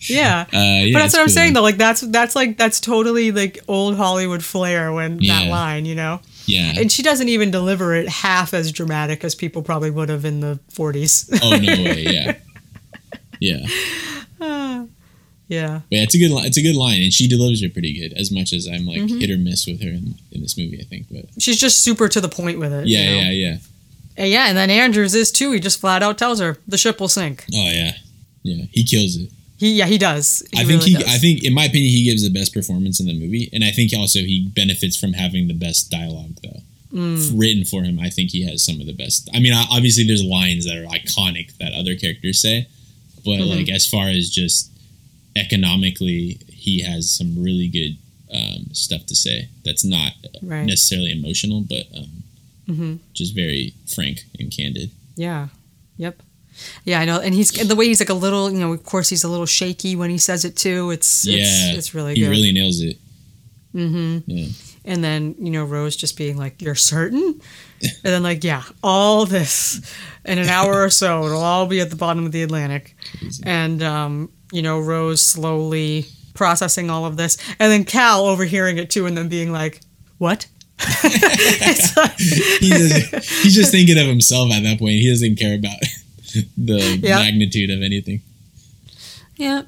[0.00, 0.46] yeah.
[0.52, 1.62] uh yeah but that's what I'm saying though.
[1.62, 6.20] Like that's that's like that's totally like old Hollywood flair when that line, you know.
[6.46, 10.24] yeah And she doesn't even deliver it half as dramatic as people probably would have
[10.24, 11.38] in the 40s.
[11.40, 12.34] oh no way yeah
[13.40, 13.66] yeah
[15.48, 15.80] yeah.
[15.88, 16.46] But yeah, it's a good line.
[16.46, 18.12] It's a good line, and she delivers it pretty good.
[18.18, 19.18] As much as I'm like Mm-hmm.
[19.20, 21.06] hit or miss with her in, in this movie, I think.
[21.10, 22.86] But She's just super to the point with it.
[22.86, 23.22] yeah, you know?
[23.22, 23.56] yeah, yeah.
[24.16, 25.50] And yeah, and then Andrews is too.
[25.52, 27.44] He just flat out tells her the ship will sink.
[27.54, 27.92] Oh yeah,
[28.42, 28.64] yeah.
[28.70, 29.30] He kills it.
[29.58, 30.42] He yeah, he does.
[30.52, 30.96] He I think really he.
[30.98, 31.14] does.
[31.14, 33.70] I think, in my opinion, he gives the best performance in the movie, and I
[33.70, 36.60] think also he benefits from having the best dialogue though.
[36.92, 37.32] Mm.
[37.38, 39.28] Written for him, I think he has some of the best.
[39.34, 42.68] I mean, obviously, there's lines that are iconic that other characters say,
[43.24, 43.56] but Mm-hmm.
[43.58, 44.70] like as far as just
[45.36, 47.96] economically, he has some really good
[48.32, 49.48] um, stuff to say.
[49.64, 50.64] That's not Right.
[50.66, 52.22] necessarily emotional, but um,
[52.68, 52.98] Mhm.
[53.12, 54.90] just very frank and candid.
[55.16, 55.48] Yeah.
[55.98, 56.20] Yep.
[56.84, 57.20] Yeah, I know.
[57.20, 59.46] And he's the way he's like a little, you know, of course he's a little
[59.46, 60.90] shaky when he says it too.
[60.90, 61.38] It's yeah,
[61.70, 62.30] it's, it's really he good.
[62.30, 62.98] really nails it.
[63.74, 64.18] Mm-hmm.
[64.30, 64.46] Yeah.
[64.86, 67.40] And then, you know, Rose just being like, You're certain?
[67.82, 69.80] and then like, yeah, all this
[70.24, 72.96] in an hour or so, it'll all be at the bottom of the Atlantic.
[73.44, 77.36] And um, you know, Rose slowly processing all of this.
[77.58, 79.80] And then Cal overhearing it too and then being like,
[80.18, 80.46] What?
[81.04, 82.18] It's like-
[82.60, 84.92] He doesn't, he's just thinking of himself at that point.
[84.92, 85.76] He doesn't care about
[86.58, 87.18] the Yeah.
[87.18, 88.22] magnitude of anything.
[89.36, 89.62] yeah.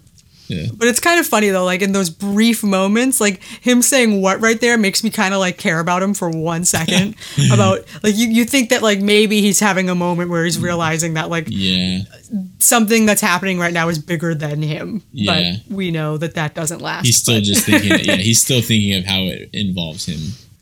[0.48, 0.66] Yeah.
[0.74, 4.40] But it's kind of funny though, like in those brief moments, like him saying what
[4.40, 7.16] right there makes me kind of like care about him for one second.
[7.52, 11.14] about like you, you think that like maybe he's having a moment where he's realizing
[11.14, 12.00] that like Yeah.
[12.58, 15.02] something that's happening right now is bigger than him.
[15.12, 15.56] Yeah.
[15.68, 17.06] But we know that that doesn't last.
[17.06, 17.92] He's still but- just thinking.
[18.06, 20.20] Yeah, he's still thinking of how it involves him.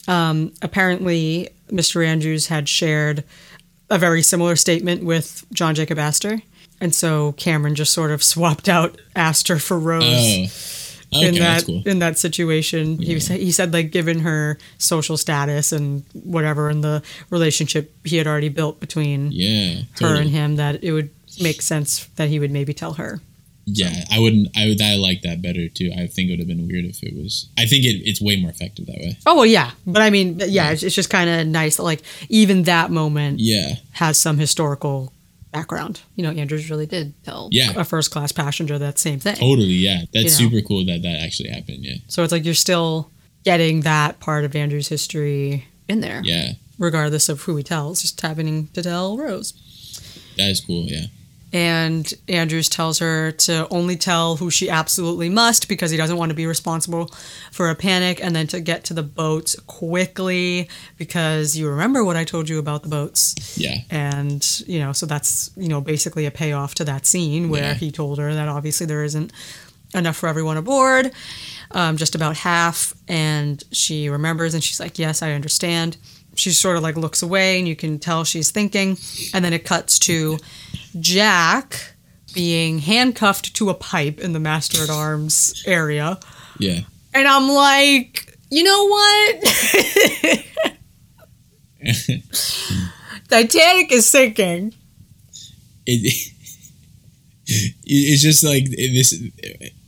[0.08, 2.06] um, apparently, Mr.
[2.06, 3.24] Andrews had shared
[3.90, 6.40] a very similar statement with John Jacob Astor.
[6.84, 10.04] And so Cameron just sort of swapped out Astor for Rose.
[11.14, 11.82] Oh, okay, in that cool.
[11.86, 12.98] in that situation.
[12.98, 18.18] He was, he said like given her social status and whatever in the relationship he
[18.18, 21.08] had already built between Yeah, her and him that it would
[21.40, 23.20] make sense that he would maybe tell her.
[23.64, 24.48] Yeah, I wouldn't.
[24.54, 24.82] I would.
[24.82, 25.90] I like that better too.
[25.96, 27.48] I think it would have been weird if it was.
[27.56, 29.16] I think it, it's way more effective that way.
[29.24, 32.02] Oh well, yeah, but I mean, yeah, it's, it's just kind of nice that like
[32.28, 35.13] even that moment Yeah, has some historical
[35.54, 36.00] background.
[36.16, 37.72] You know, Andrews really did tell Yeah.
[37.76, 39.36] a first class passenger that same thing.
[39.36, 39.74] totally.
[39.74, 40.50] Yeah, that's You know.
[40.56, 41.84] super cool that that actually happened.
[41.84, 43.10] Yeah, So it's like you're still
[43.44, 48.02] getting that part of Andrew's history in there, yeah, regardless of who he tells.
[48.02, 49.52] Just happening to tell Rose.
[50.36, 50.86] that is cool.
[50.86, 51.06] Yeah,
[51.54, 56.30] and Andrews tells her to only tell who she absolutely must because he doesn't want
[56.30, 57.06] to be responsible
[57.52, 62.16] for a panic and then to get to the boats quickly because you remember what
[62.16, 63.56] I told you about the boats.
[63.56, 67.62] Yeah, and you know so that's you know basically a payoff to that scene where
[67.62, 67.74] Yeah.
[67.74, 69.32] he told her that obviously there isn't
[69.94, 71.12] enough for everyone aboard
[71.70, 72.94] um, just about half.
[73.06, 75.96] And she remembers and she's like yes I understand.
[76.34, 78.98] She sort of like looks away and you can tell she's thinking.
[79.32, 80.38] And then it cuts to
[81.00, 81.94] Jack
[82.32, 86.18] being handcuffed to a pipe in the master at arms area.
[86.58, 86.80] Yeah.
[87.12, 89.42] and I'm like you know what?
[93.28, 94.74] Titanic is sinking.
[97.46, 99.12] It, it's just like this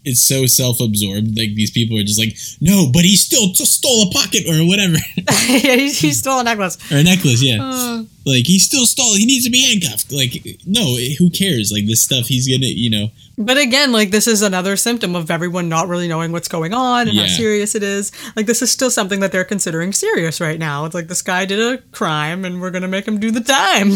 [0.06, 4.08] it's so self-absorbed like these people are just like no but he still t- stole
[4.08, 6.78] a pocket or whatever yeah, he's, he's still a necklace.
[6.90, 10.58] or a necklace yeah Uh, like he still stole he needs to be handcuffed like
[10.66, 14.40] no who cares like this stuff he's gonna you know but again, like this is
[14.40, 18.10] another symptom of everyone not really knowing what's going on and how serious it is.
[18.34, 20.86] Like this is still something that they're considering serious right now.
[20.86, 23.90] It's like this guy did a crime and we're gonna make him do the time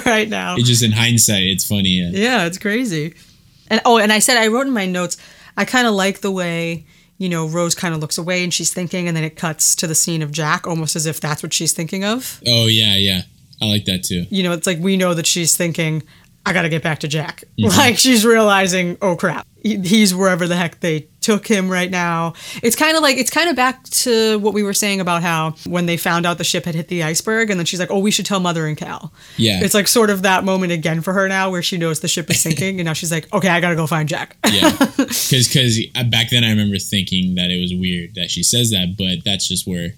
[0.04, 0.56] right now.
[0.56, 3.14] it's just in hindsight it's funny yeah Yeah, it's crazy.
[3.68, 5.16] And oh, and I said I wrote in my notes.
[5.56, 6.86] I kind of like the way
[7.18, 9.86] you know Rose kind of looks away and she's thinking, and then it cuts to
[9.86, 12.40] the scene of Jack, almost as if that's what she's thinking of.
[12.46, 13.22] oh yeah yeah
[13.62, 16.02] i like that too you know, it's like we know that she's thinking,
[16.46, 17.42] I got to get back to Jack.
[17.58, 17.76] Mm-hmm.
[17.76, 22.34] Like she's realizing, oh crap, he's wherever the heck they took him right now.
[22.62, 25.56] It's kind of like, it's kind of back to what we were saying about how
[25.66, 27.98] when they found out the ship had hit the iceberg and then she's like, oh,
[27.98, 29.12] we should tell Mother and Cal.
[29.36, 32.06] yeah It's like sort of that moment again for her now where she knows the
[32.06, 34.36] ship is sinking and now she's like, okay, I got to go find Jack.
[34.48, 35.80] yeah because because
[36.10, 39.48] back then i remember thinking that it was weird that she says that but that's
[39.48, 39.94] just where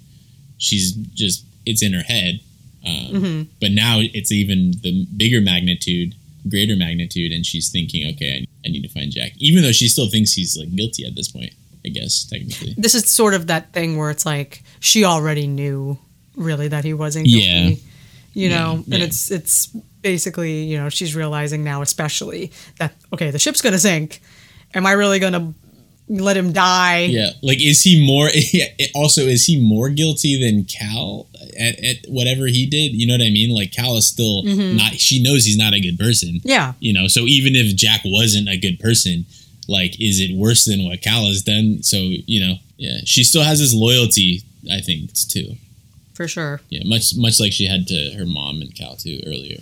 [0.56, 2.40] she's just it's in her head
[2.86, 3.42] um, Mm-hmm.
[3.60, 6.14] but now it's even the bigger magnitude
[6.48, 9.88] greater magnitude and she's thinking okay I, I need to find jack even though she
[9.88, 11.52] still thinks he's like guilty at this point
[11.84, 15.98] i guess technically this is sort of that thing where it's like she already knew
[16.36, 17.46] really that he wasn't guilty.
[17.46, 17.68] Yeah.
[18.34, 19.04] You Yeah, know, and yeah.
[19.04, 19.66] it's it's
[20.02, 24.20] basically, you know, she's realizing now especially that okay, the ship's to sink.
[24.74, 25.52] Am I really to
[26.08, 27.00] let him die?
[27.10, 28.28] yeah like is he more
[28.94, 31.26] also is he more guilty than cal
[31.58, 34.76] at, at whatever he did you know what i mean like cal is still Mm-hmm.
[34.76, 36.72] not she knows he's not a good person Yeah.
[36.80, 39.26] you know so even if jack wasn't a good person
[39.68, 43.42] like is it worse than what cal has done so you know yeah she still
[43.42, 45.56] has this loyalty i think too
[46.14, 46.60] For sure.
[46.70, 49.58] yeah much much like she had to her mom and cal too earlier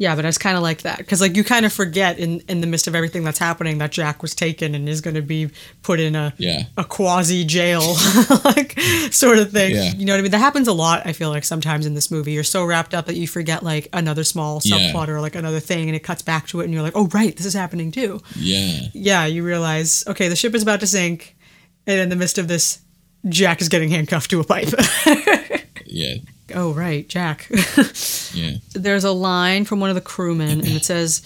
[0.00, 2.60] Yeah, but it's kind of like that because like you kind of forget in in
[2.60, 5.50] the midst of everything that's happening that Jack was taken and is going to be
[5.82, 7.80] put in a yeah a quasi jail
[8.44, 8.78] like
[9.10, 9.74] sort of thing.
[9.74, 9.92] Yeah.
[9.94, 10.30] You know what I mean?
[10.30, 12.30] That happens a lot, I feel like sometimes in this movie.
[12.30, 14.76] You're so wrapped up that you forget like another small Yeah.
[14.92, 17.08] subplot or like another thing and it cuts back to it and you're like, "Oh
[17.08, 20.86] right, this is happening too." yeah Yeah, you realize, okay, the ship is about to
[20.86, 21.36] sink
[21.88, 22.78] and in the midst of this
[23.28, 24.68] Jack is getting handcuffed to a pipe.
[25.86, 26.14] yeah
[26.54, 27.48] oh right, Jack.
[28.32, 31.22] yeah There's a line from one of the crewmen and it says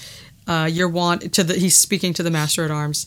[0.46, 3.06] uh, "You're want to the." He's speaking to the master at arms,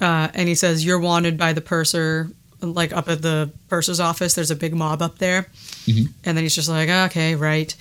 [0.00, 2.30] uh, and he says, "You're wanted by the purser."
[2.62, 5.46] Like up at the purser's office, there's a big mob up there,
[5.86, 6.08] Mhm.
[6.24, 7.74] and then he's just like, "Okay, right."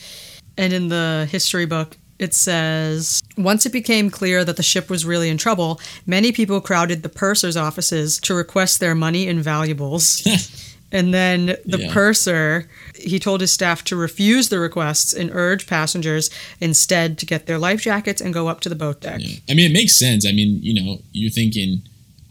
[0.58, 5.06] And in the history book, it says once it became clear that the ship was
[5.06, 10.22] really in trouble, many people crowded the purser's offices to request their money and valuables.
[10.92, 11.94] and then the Yeah.
[11.94, 16.30] purser, he told his staff to refuse the requests and urge passengers
[16.60, 19.20] instead to get their life jackets and go up to the boat deck.
[19.22, 19.36] Yeah.
[19.50, 20.26] I mean, it makes sense.
[20.26, 21.82] I mean, you know, you're thinking,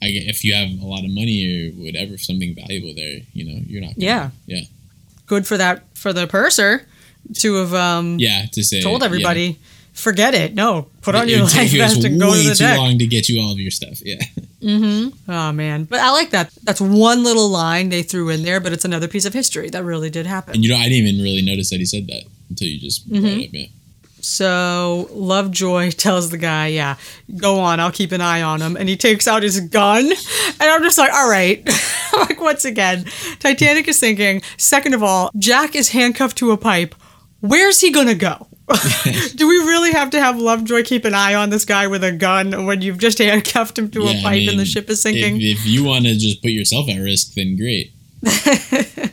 [0.03, 3.61] I, if you have a lot of money or whatever, something valuable there, you know,
[3.67, 3.95] you're not.
[3.95, 4.31] Gonna, Yeah.
[4.47, 4.61] Yeah.
[5.27, 6.87] Good for that for the purser
[7.35, 8.47] to have um, Yeah.
[8.53, 8.81] To say.
[8.81, 9.07] told yeah.
[9.07, 9.59] everybody,
[9.93, 10.55] forget it.
[10.55, 12.73] No, put on It your would life vest and go to the deck.
[12.73, 14.01] It too long to get you all of your stuff.
[14.05, 14.23] Yeah.
[14.61, 16.51] Oh man, but I like that.
[16.65, 19.85] That's one little line they threw in there, but it's another piece of history that
[19.85, 20.55] really did happen.
[20.55, 23.09] And you know, I didn't even really notice that he said that until you just
[23.09, 23.41] brought Mm-hmm.
[23.41, 23.53] it up.
[23.55, 23.67] Yeah.
[24.21, 26.97] So Lovejoy tells the guy, "Yeah,
[27.37, 27.79] go on.
[27.79, 30.99] I'll keep an eye on him." And he takes out his gun, and I'm just
[30.99, 31.67] like, "All right."
[32.15, 33.05] like once again,
[33.39, 34.43] Titanic is sinking.
[34.57, 36.97] Second of all, Jack is handcuffed to a pipe.
[37.41, 38.47] Where's he gonna go?
[39.35, 42.12] Do we really have to have Lovejoy keep an eye on this guy with a
[42.12, 45.03] gun when you've just handcuffed him to a Yeah, I pipe and the ship is
[45.03, 45.37] sinking?
[45.37, 47.93] If, if you want to just put yourself at risk, then great.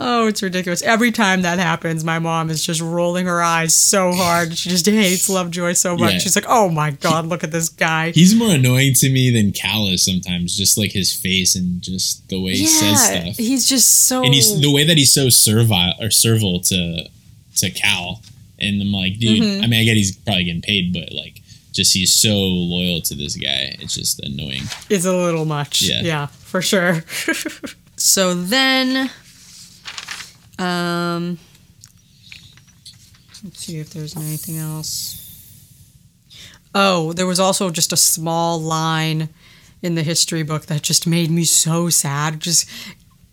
[0.00, 0.80] Oh, it's ridiculous.
[0.82, 4.56] Every time that happens, my mom is just rolling her eyes so hard.
[4.56, 6.12] She just hates Lovejoy so much.
[6.12, 6.18] Yeah.
[6.20, 8.12] She's like, oh my God, look at this guy.
[8.12, 12.28] He's more annoying to me than Cal is sometimes, just like his face and just
[12.28, 13.36] the way he says stuff.
[13.36, 14.22] he's just so.
[14.22, 17.08] and he's the way that he's so servile or servile to
[17.56, 18.22] to Cal.
[18.60, 19.42] And I'm like, dude.
[19.42, 19.64] Mm-hmm.
[19.64, 21.42] I mean, I get he's probably getting paid, but like,
[21.72, 23.76] just he's so loyal to this guy.
[23.80, 24.62] It's just annoying.
[24.90, 25.82] It's a little much.
[25.82, 26.02] Yeah.
[26.02, 27.04] Yeah, for sure.
[27.96, 29.10] so then,
[30.58, 31.38] um,
[33.44, 35.24] let's see if there's anything else.
[36.74, 39.28] Oh, there was also just a small line
[39.82, 42.40] in the history book that just made me so sad.
[42.40, 42.68] Just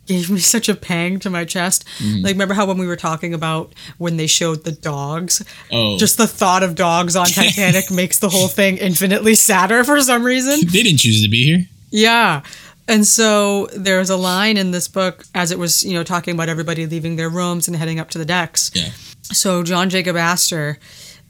[0.06, 1.86] gave me such a pang to my chest.
[2.00, 2.24] Mm.
[2.24, 5.44] Like, remember how when we were talking about when they showed the dogs?
[5.72, 10.00] Oh, Just the thought of dogs on Titanic makes the whole thing infinitely sadder for
[10.02, 10.60] some reason.
[10.72, 11.66] they didn't choose to be here.
[11.92, 12.44] Yeah.
[12.88, 16.50] And so there's a line in this book as it was, you know, talking about
[16.50, 18.70] everybody leaving their rooms and heading up to the decks.
[18.76, 18.90] Yeah.
[19.24, 20.78] So John Jacob Astor,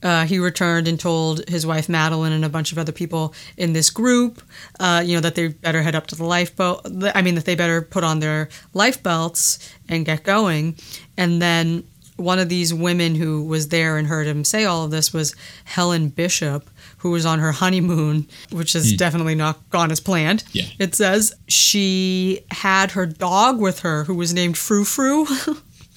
[0.06, 3.74] uh, he returned and told his wife Madeleine and a bunch of other people in
[3.74, 4.40] this group,
[4.80, 6.82] uh, you know, that they better head up to the lifeboat.
[7.16, 9.58] I mean, that they better put on their life belts
[9.90, 10.76] and get going.
[11.18, 11.86] And then
[12.18, 15.36] one of these women who was there and heard him say all of this was
[15.64, 20.44] Helen Bishop, who was on her honeymoon, which has definitely not gone as planned.
[20.52, 20.66] Yeah.
[20.78, 25.26] It says she had her dog with her, who was named Frou Frou.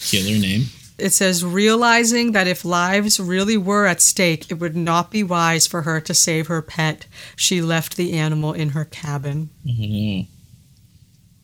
[0.00, 0.64] Killer name.
[0.98, 5.64] It says, realizing that if lives really were at stake, it would not be wise
[5.66, 7.06] for her to save her pet.
[7.36, 9.50] She left the animal in her cabin.
[9.64, 10.24] I don't know.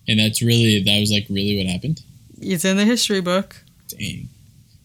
[0.08, 2.02] And that's really that was like really what happened.
[2.40, 3.56] It's in the history book.
[3.88, 4.28] Dang.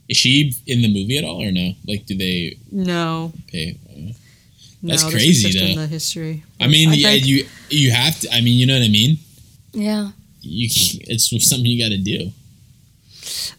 [0.08, 1.74] Is she in the movie at all or no?
[1.86, 3.78] Like, do they No, pay?
[3.90, 4.14] uh,
[4.82, 6.44] no, That's this is crazy, just in the history.
[6.60, 8.34] I mean, I yeah, think- you you have to.
[8.34, 9.18] I mean, you know what I mean.
[9.74, 10.12] Yeah,
[10.42, 12.32] You it's something you got to do.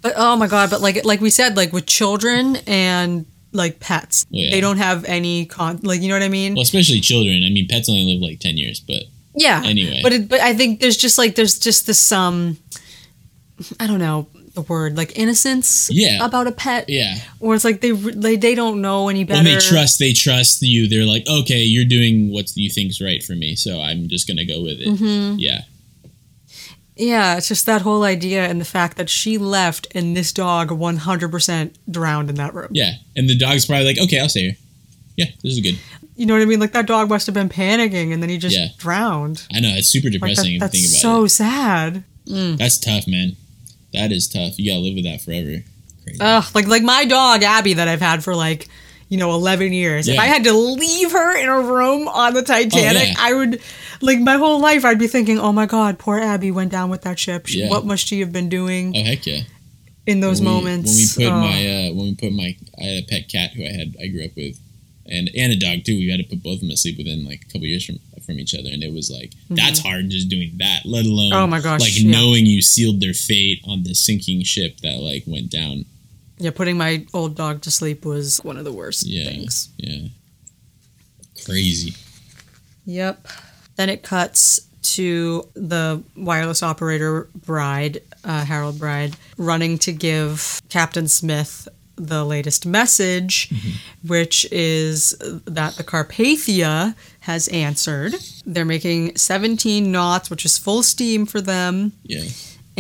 [0.03, 0.71] But oh my god!
[0.71, 4.51] But like like we said, like with children and like pets, yeah.
[4.51, 5.81] they don't have any con.
[5.83, 6.55] Like you know what I mean?
[6.55, 7.45] Well, especially children.
[7.45, 9.03] I mean, pets only live like ten years, but
[9.35, 9.63] yeah.
[9.65, 10.01] anyway.
[10.03, 12.59] But it, but I think there's just like there's just this um,
[13.79, 15.89] I don't know the word like innocence.
[15.91, 16.25] Yeah.
[16.25, 16.87] About a pet.
[16.89, 17.17] yeah.
[17.39, 19.39] Or it's like they they, they don't know any better.
[19.39, 20.89] When they trust, they trust you.
[20.89, 24.45] They're like, okay, you're doing what you think's right for me, so I'm just gonna
[24.45, 24.89] go with it.
[24.89, 25.39] Mm-hmm.
[25.39, 25.63] Yeah,
[27.03, 30.69] Yeah, it's just that whole idea and the fact that she left and this dog
[30.71, 32.69] 100% drowned in that room.
[32.73, 32.93] yeah.
[33.17, 34.57] And the dog's probably like, okay, I'll stay here.
[35.17, 35.79] Yeah, this is good.
[36.17, 36.61] You know what I mean?
[36.61, 38.69] Like that dog must have been panicking and then he just Yeah.
[38.79, 39.47] drowned.
[39.55, 41.29] I know it's super Like that, depressing if you that's think about so it.
[41.31, 42.05] sad.
[42.29, 42.59] Mm.
[42.59, 43.37] That's tough, man.
[43.95, 44.59] That is tough.
[44.59, 45.65] You gotta live with that forever.
[46.05, 46.19] Crazy.
[46.21, 48.69] Ugh, like like my dog Abby that I've had for like
[49.09, 50.07] you know 11 years.
[50.09, 50.21] If Yeah.
[50.23, 53.15] I had to leave her in a room on the Titanic, Oh, yeah.
[53.19, 53.61] I would
[54.01, 57.03] like my whole life I'd be thinking, "Oh my god, poor Abby went down with
[57.03, 57.47] that ship.
[57.47, 57.69] She, Yeah.
[57.71, 59.43] What must she have been doing oh heck yeah!
[60.07, 61.41] in those when we- moments?" when we put Oh.
[61.41, 64.07] my uh, when we put my I had a pet cat who I had I
[64.09, 64.59] grew up with,
[65.07, 65.97] and and a dog too.
[65.97, 67.99] We had to put both of them to sleep within like a couple years from
[68.25, 70.83] from each other, and it was like that's hard just doing that.
[70.85, 71.43] Let alone Mm-hmm.
[71.43, 72.11] Oh my gosh, like yeah.
[72.11, 75.85] knowing you sealed their fate on the sinking ship that like went down.
[76.39, 79.25] Yeah, putting my old dog to sleep was one of the worst Yeah.
[79.25, 79.69] things.
[79.77, 80.09] Yeah,
[81.45, 81.95] crazy.
[82.87, 83.27] Yep.
[83.81, 91.09] Then it cuts to the wireless operator Bride, uh, Harold Bride, running to give Captain
[91.09, 91.67] Smith
[91.97, 93.51] the latest message,
[94.07, 95.17] which is
[95.47, 98.17] that the Carpathia has answered.
[98.45, 101.93] They're making 17 knots, which is full steam for them.
[102.03, 102.25] Yeah.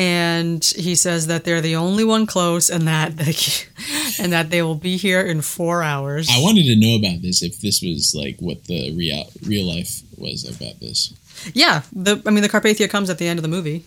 [0.01, 3.35] And he says that they're the only one close, and that they,
[4.19, 6.27] and that they will be here in four hours.
[6.31, 10.01] I wanted to know about this if this was like what the real real life
[10.17, 11.13] was about this.
[11.53, 13.85] yeah, the I mean the Carpathia comes at the end of the movie.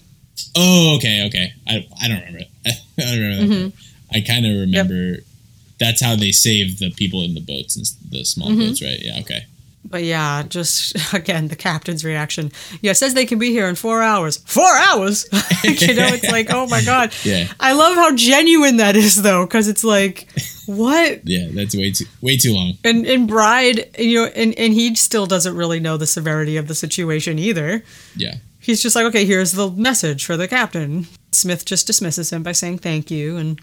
[0.55, 1.53] Oh, okay, okay.
[1.67, 2.45] I, I don't remember.
[2.67, 3.49] I don't remember that.
[3.49, 3.69] Mm-hmm.
[3.69, 3.83] part.
[4.13, 5.23] I kind of remember
[5.79, 8.59] that's how they save the people in the boats and the small mm-hmm.
[8.59, 8.99] boats, right?
[9.01, 9.47] Yeah, okay.
[9.85, 12.51] But yeah, just again the captain's reaction.
[12.81, 14.37] Yeah, says they can be here in four hours.
[14.37, 15.25] Four hours,
[15.63, 16.07] you know?
[16.07, 17.13] It's like, oh my god.
[17.23, 17.47] Yeah.
[17.59, 20.27] I love how genuine that is, though, because it's like,
[20.65, 21.27] what?
[21.27, 22.73] Yeah, that's way too way too long.
[22.83, 26.67] And and Bride, you know, and and he still doesn't really know the severity of
[26.67, 27.83] the situation either.
[28.15, 28.35] Yeah.
[28.59, 31.07] He's just like, okay, here's the message for the captain.
[31.33, 33.59] Smith just dismisses him by saying thank you, and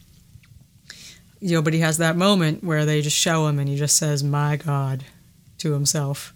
[1.41, 3.97] you know, but he has that moment where they just show him, and he just
[3.97, 5.05] says, "My God,"
[5.61, 6.32] to himself,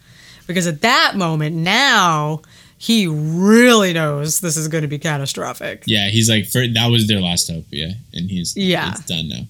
[0.47, 2.41] because at that moment now
[2.79, 5.85] he really knows this is going to be catastrophic.
[5.87, 7.93] Yeah, he's like for that was their last hope, yeah.
[8.13, 8.93] And he's Yeah.
[8.93, 9.43] it's done now.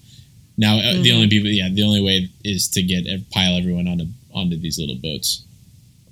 [0.57, 4.05] Now uh, the only people yeah, the only way is to get pile everyone onto
[4.33, 5.43] onto these little boats.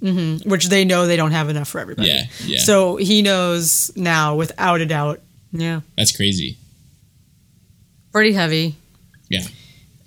[0.01, 0.49] Mm-hmm.
[0.49, 2.09] Which they know they don't have enough for everybody.
[2.09, 2.59] Yeah, yeah.
[2.59, 5.21] So he knows now, without a doubt.
[5.53, 5.79] Yeah.
[5.95, 6.57] That's crazy.
[8.11, 8.75] pretty heavy.
[9.29, 9.43] Yeah.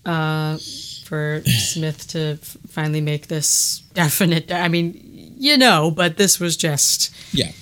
[0.05, 0.59] Uh,
[1.07, 2.37] for Smith to
[2.69, 4.51] finally make this definite.
[4.53, 7.53] I mean, you know, but this was just Yeah.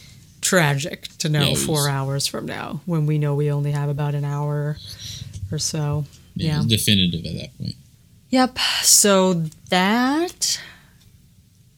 [0.40, 3.72] tragic to know Yeah, it was- four hours from now when we know we only
[3.72, 4.78] have about an hour
[5.52, 6.06] or so.
[6.34, 6.64] Yeah, Yeah.
[6.66, 7.76] definitive at that point.
[8.30, 8.58] Yep.
[8.82, 10.58] So that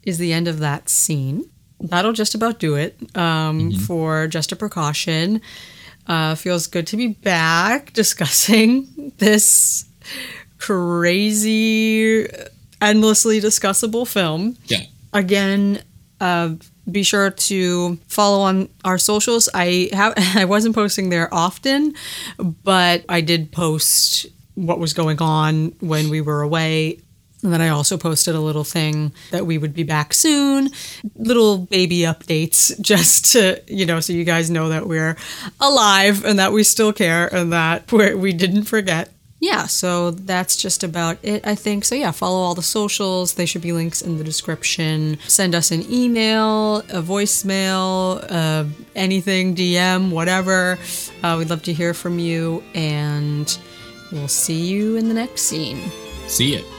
[0.04, 1.44] is the end of that scene.
[1.80, 5.40] That'll just about do it um, for just a precaution.
[6.06, 9.84] Uh, feels good to be back discussing this
[10.58, 12.26] crazy,
[12.80, 14.56] endlessly discussable film.
[14.66, 14.82] Yeah.
[15.12, 15.82] Again,
[16.20, 16.50] uh,
[16.90, 19.48] be sure to follow on our socials.
[19.52, 21.94] I have I wasn't posting there often,
[22.38, 27.00] but I did post what was going on when we were away.
[27.42, 30.70] And then I also posted a little thing that we would be back soon,
[31.16, 35.16] little baby updates, just to, you know, so you guys know that we're
[35.60, 39.12] alive and that we still care and that we didn't forget.
[39.38, 41.84] Yeah, so that's just about it, I think.
[41.84, 43.34] So, yeah, follow all the socials.
[43.34, 45.18] They should be links in the description.
[45.28, 48.64] Send us an email, a voicemail, uh,
[48.94, 50.78] anything, DM, whatever.
[51.22, 53.58] Uh, we'd love to hear from you, and
[54.10, 55.90] we'll see you in the next scene.
[56.28, 56.75] See ya.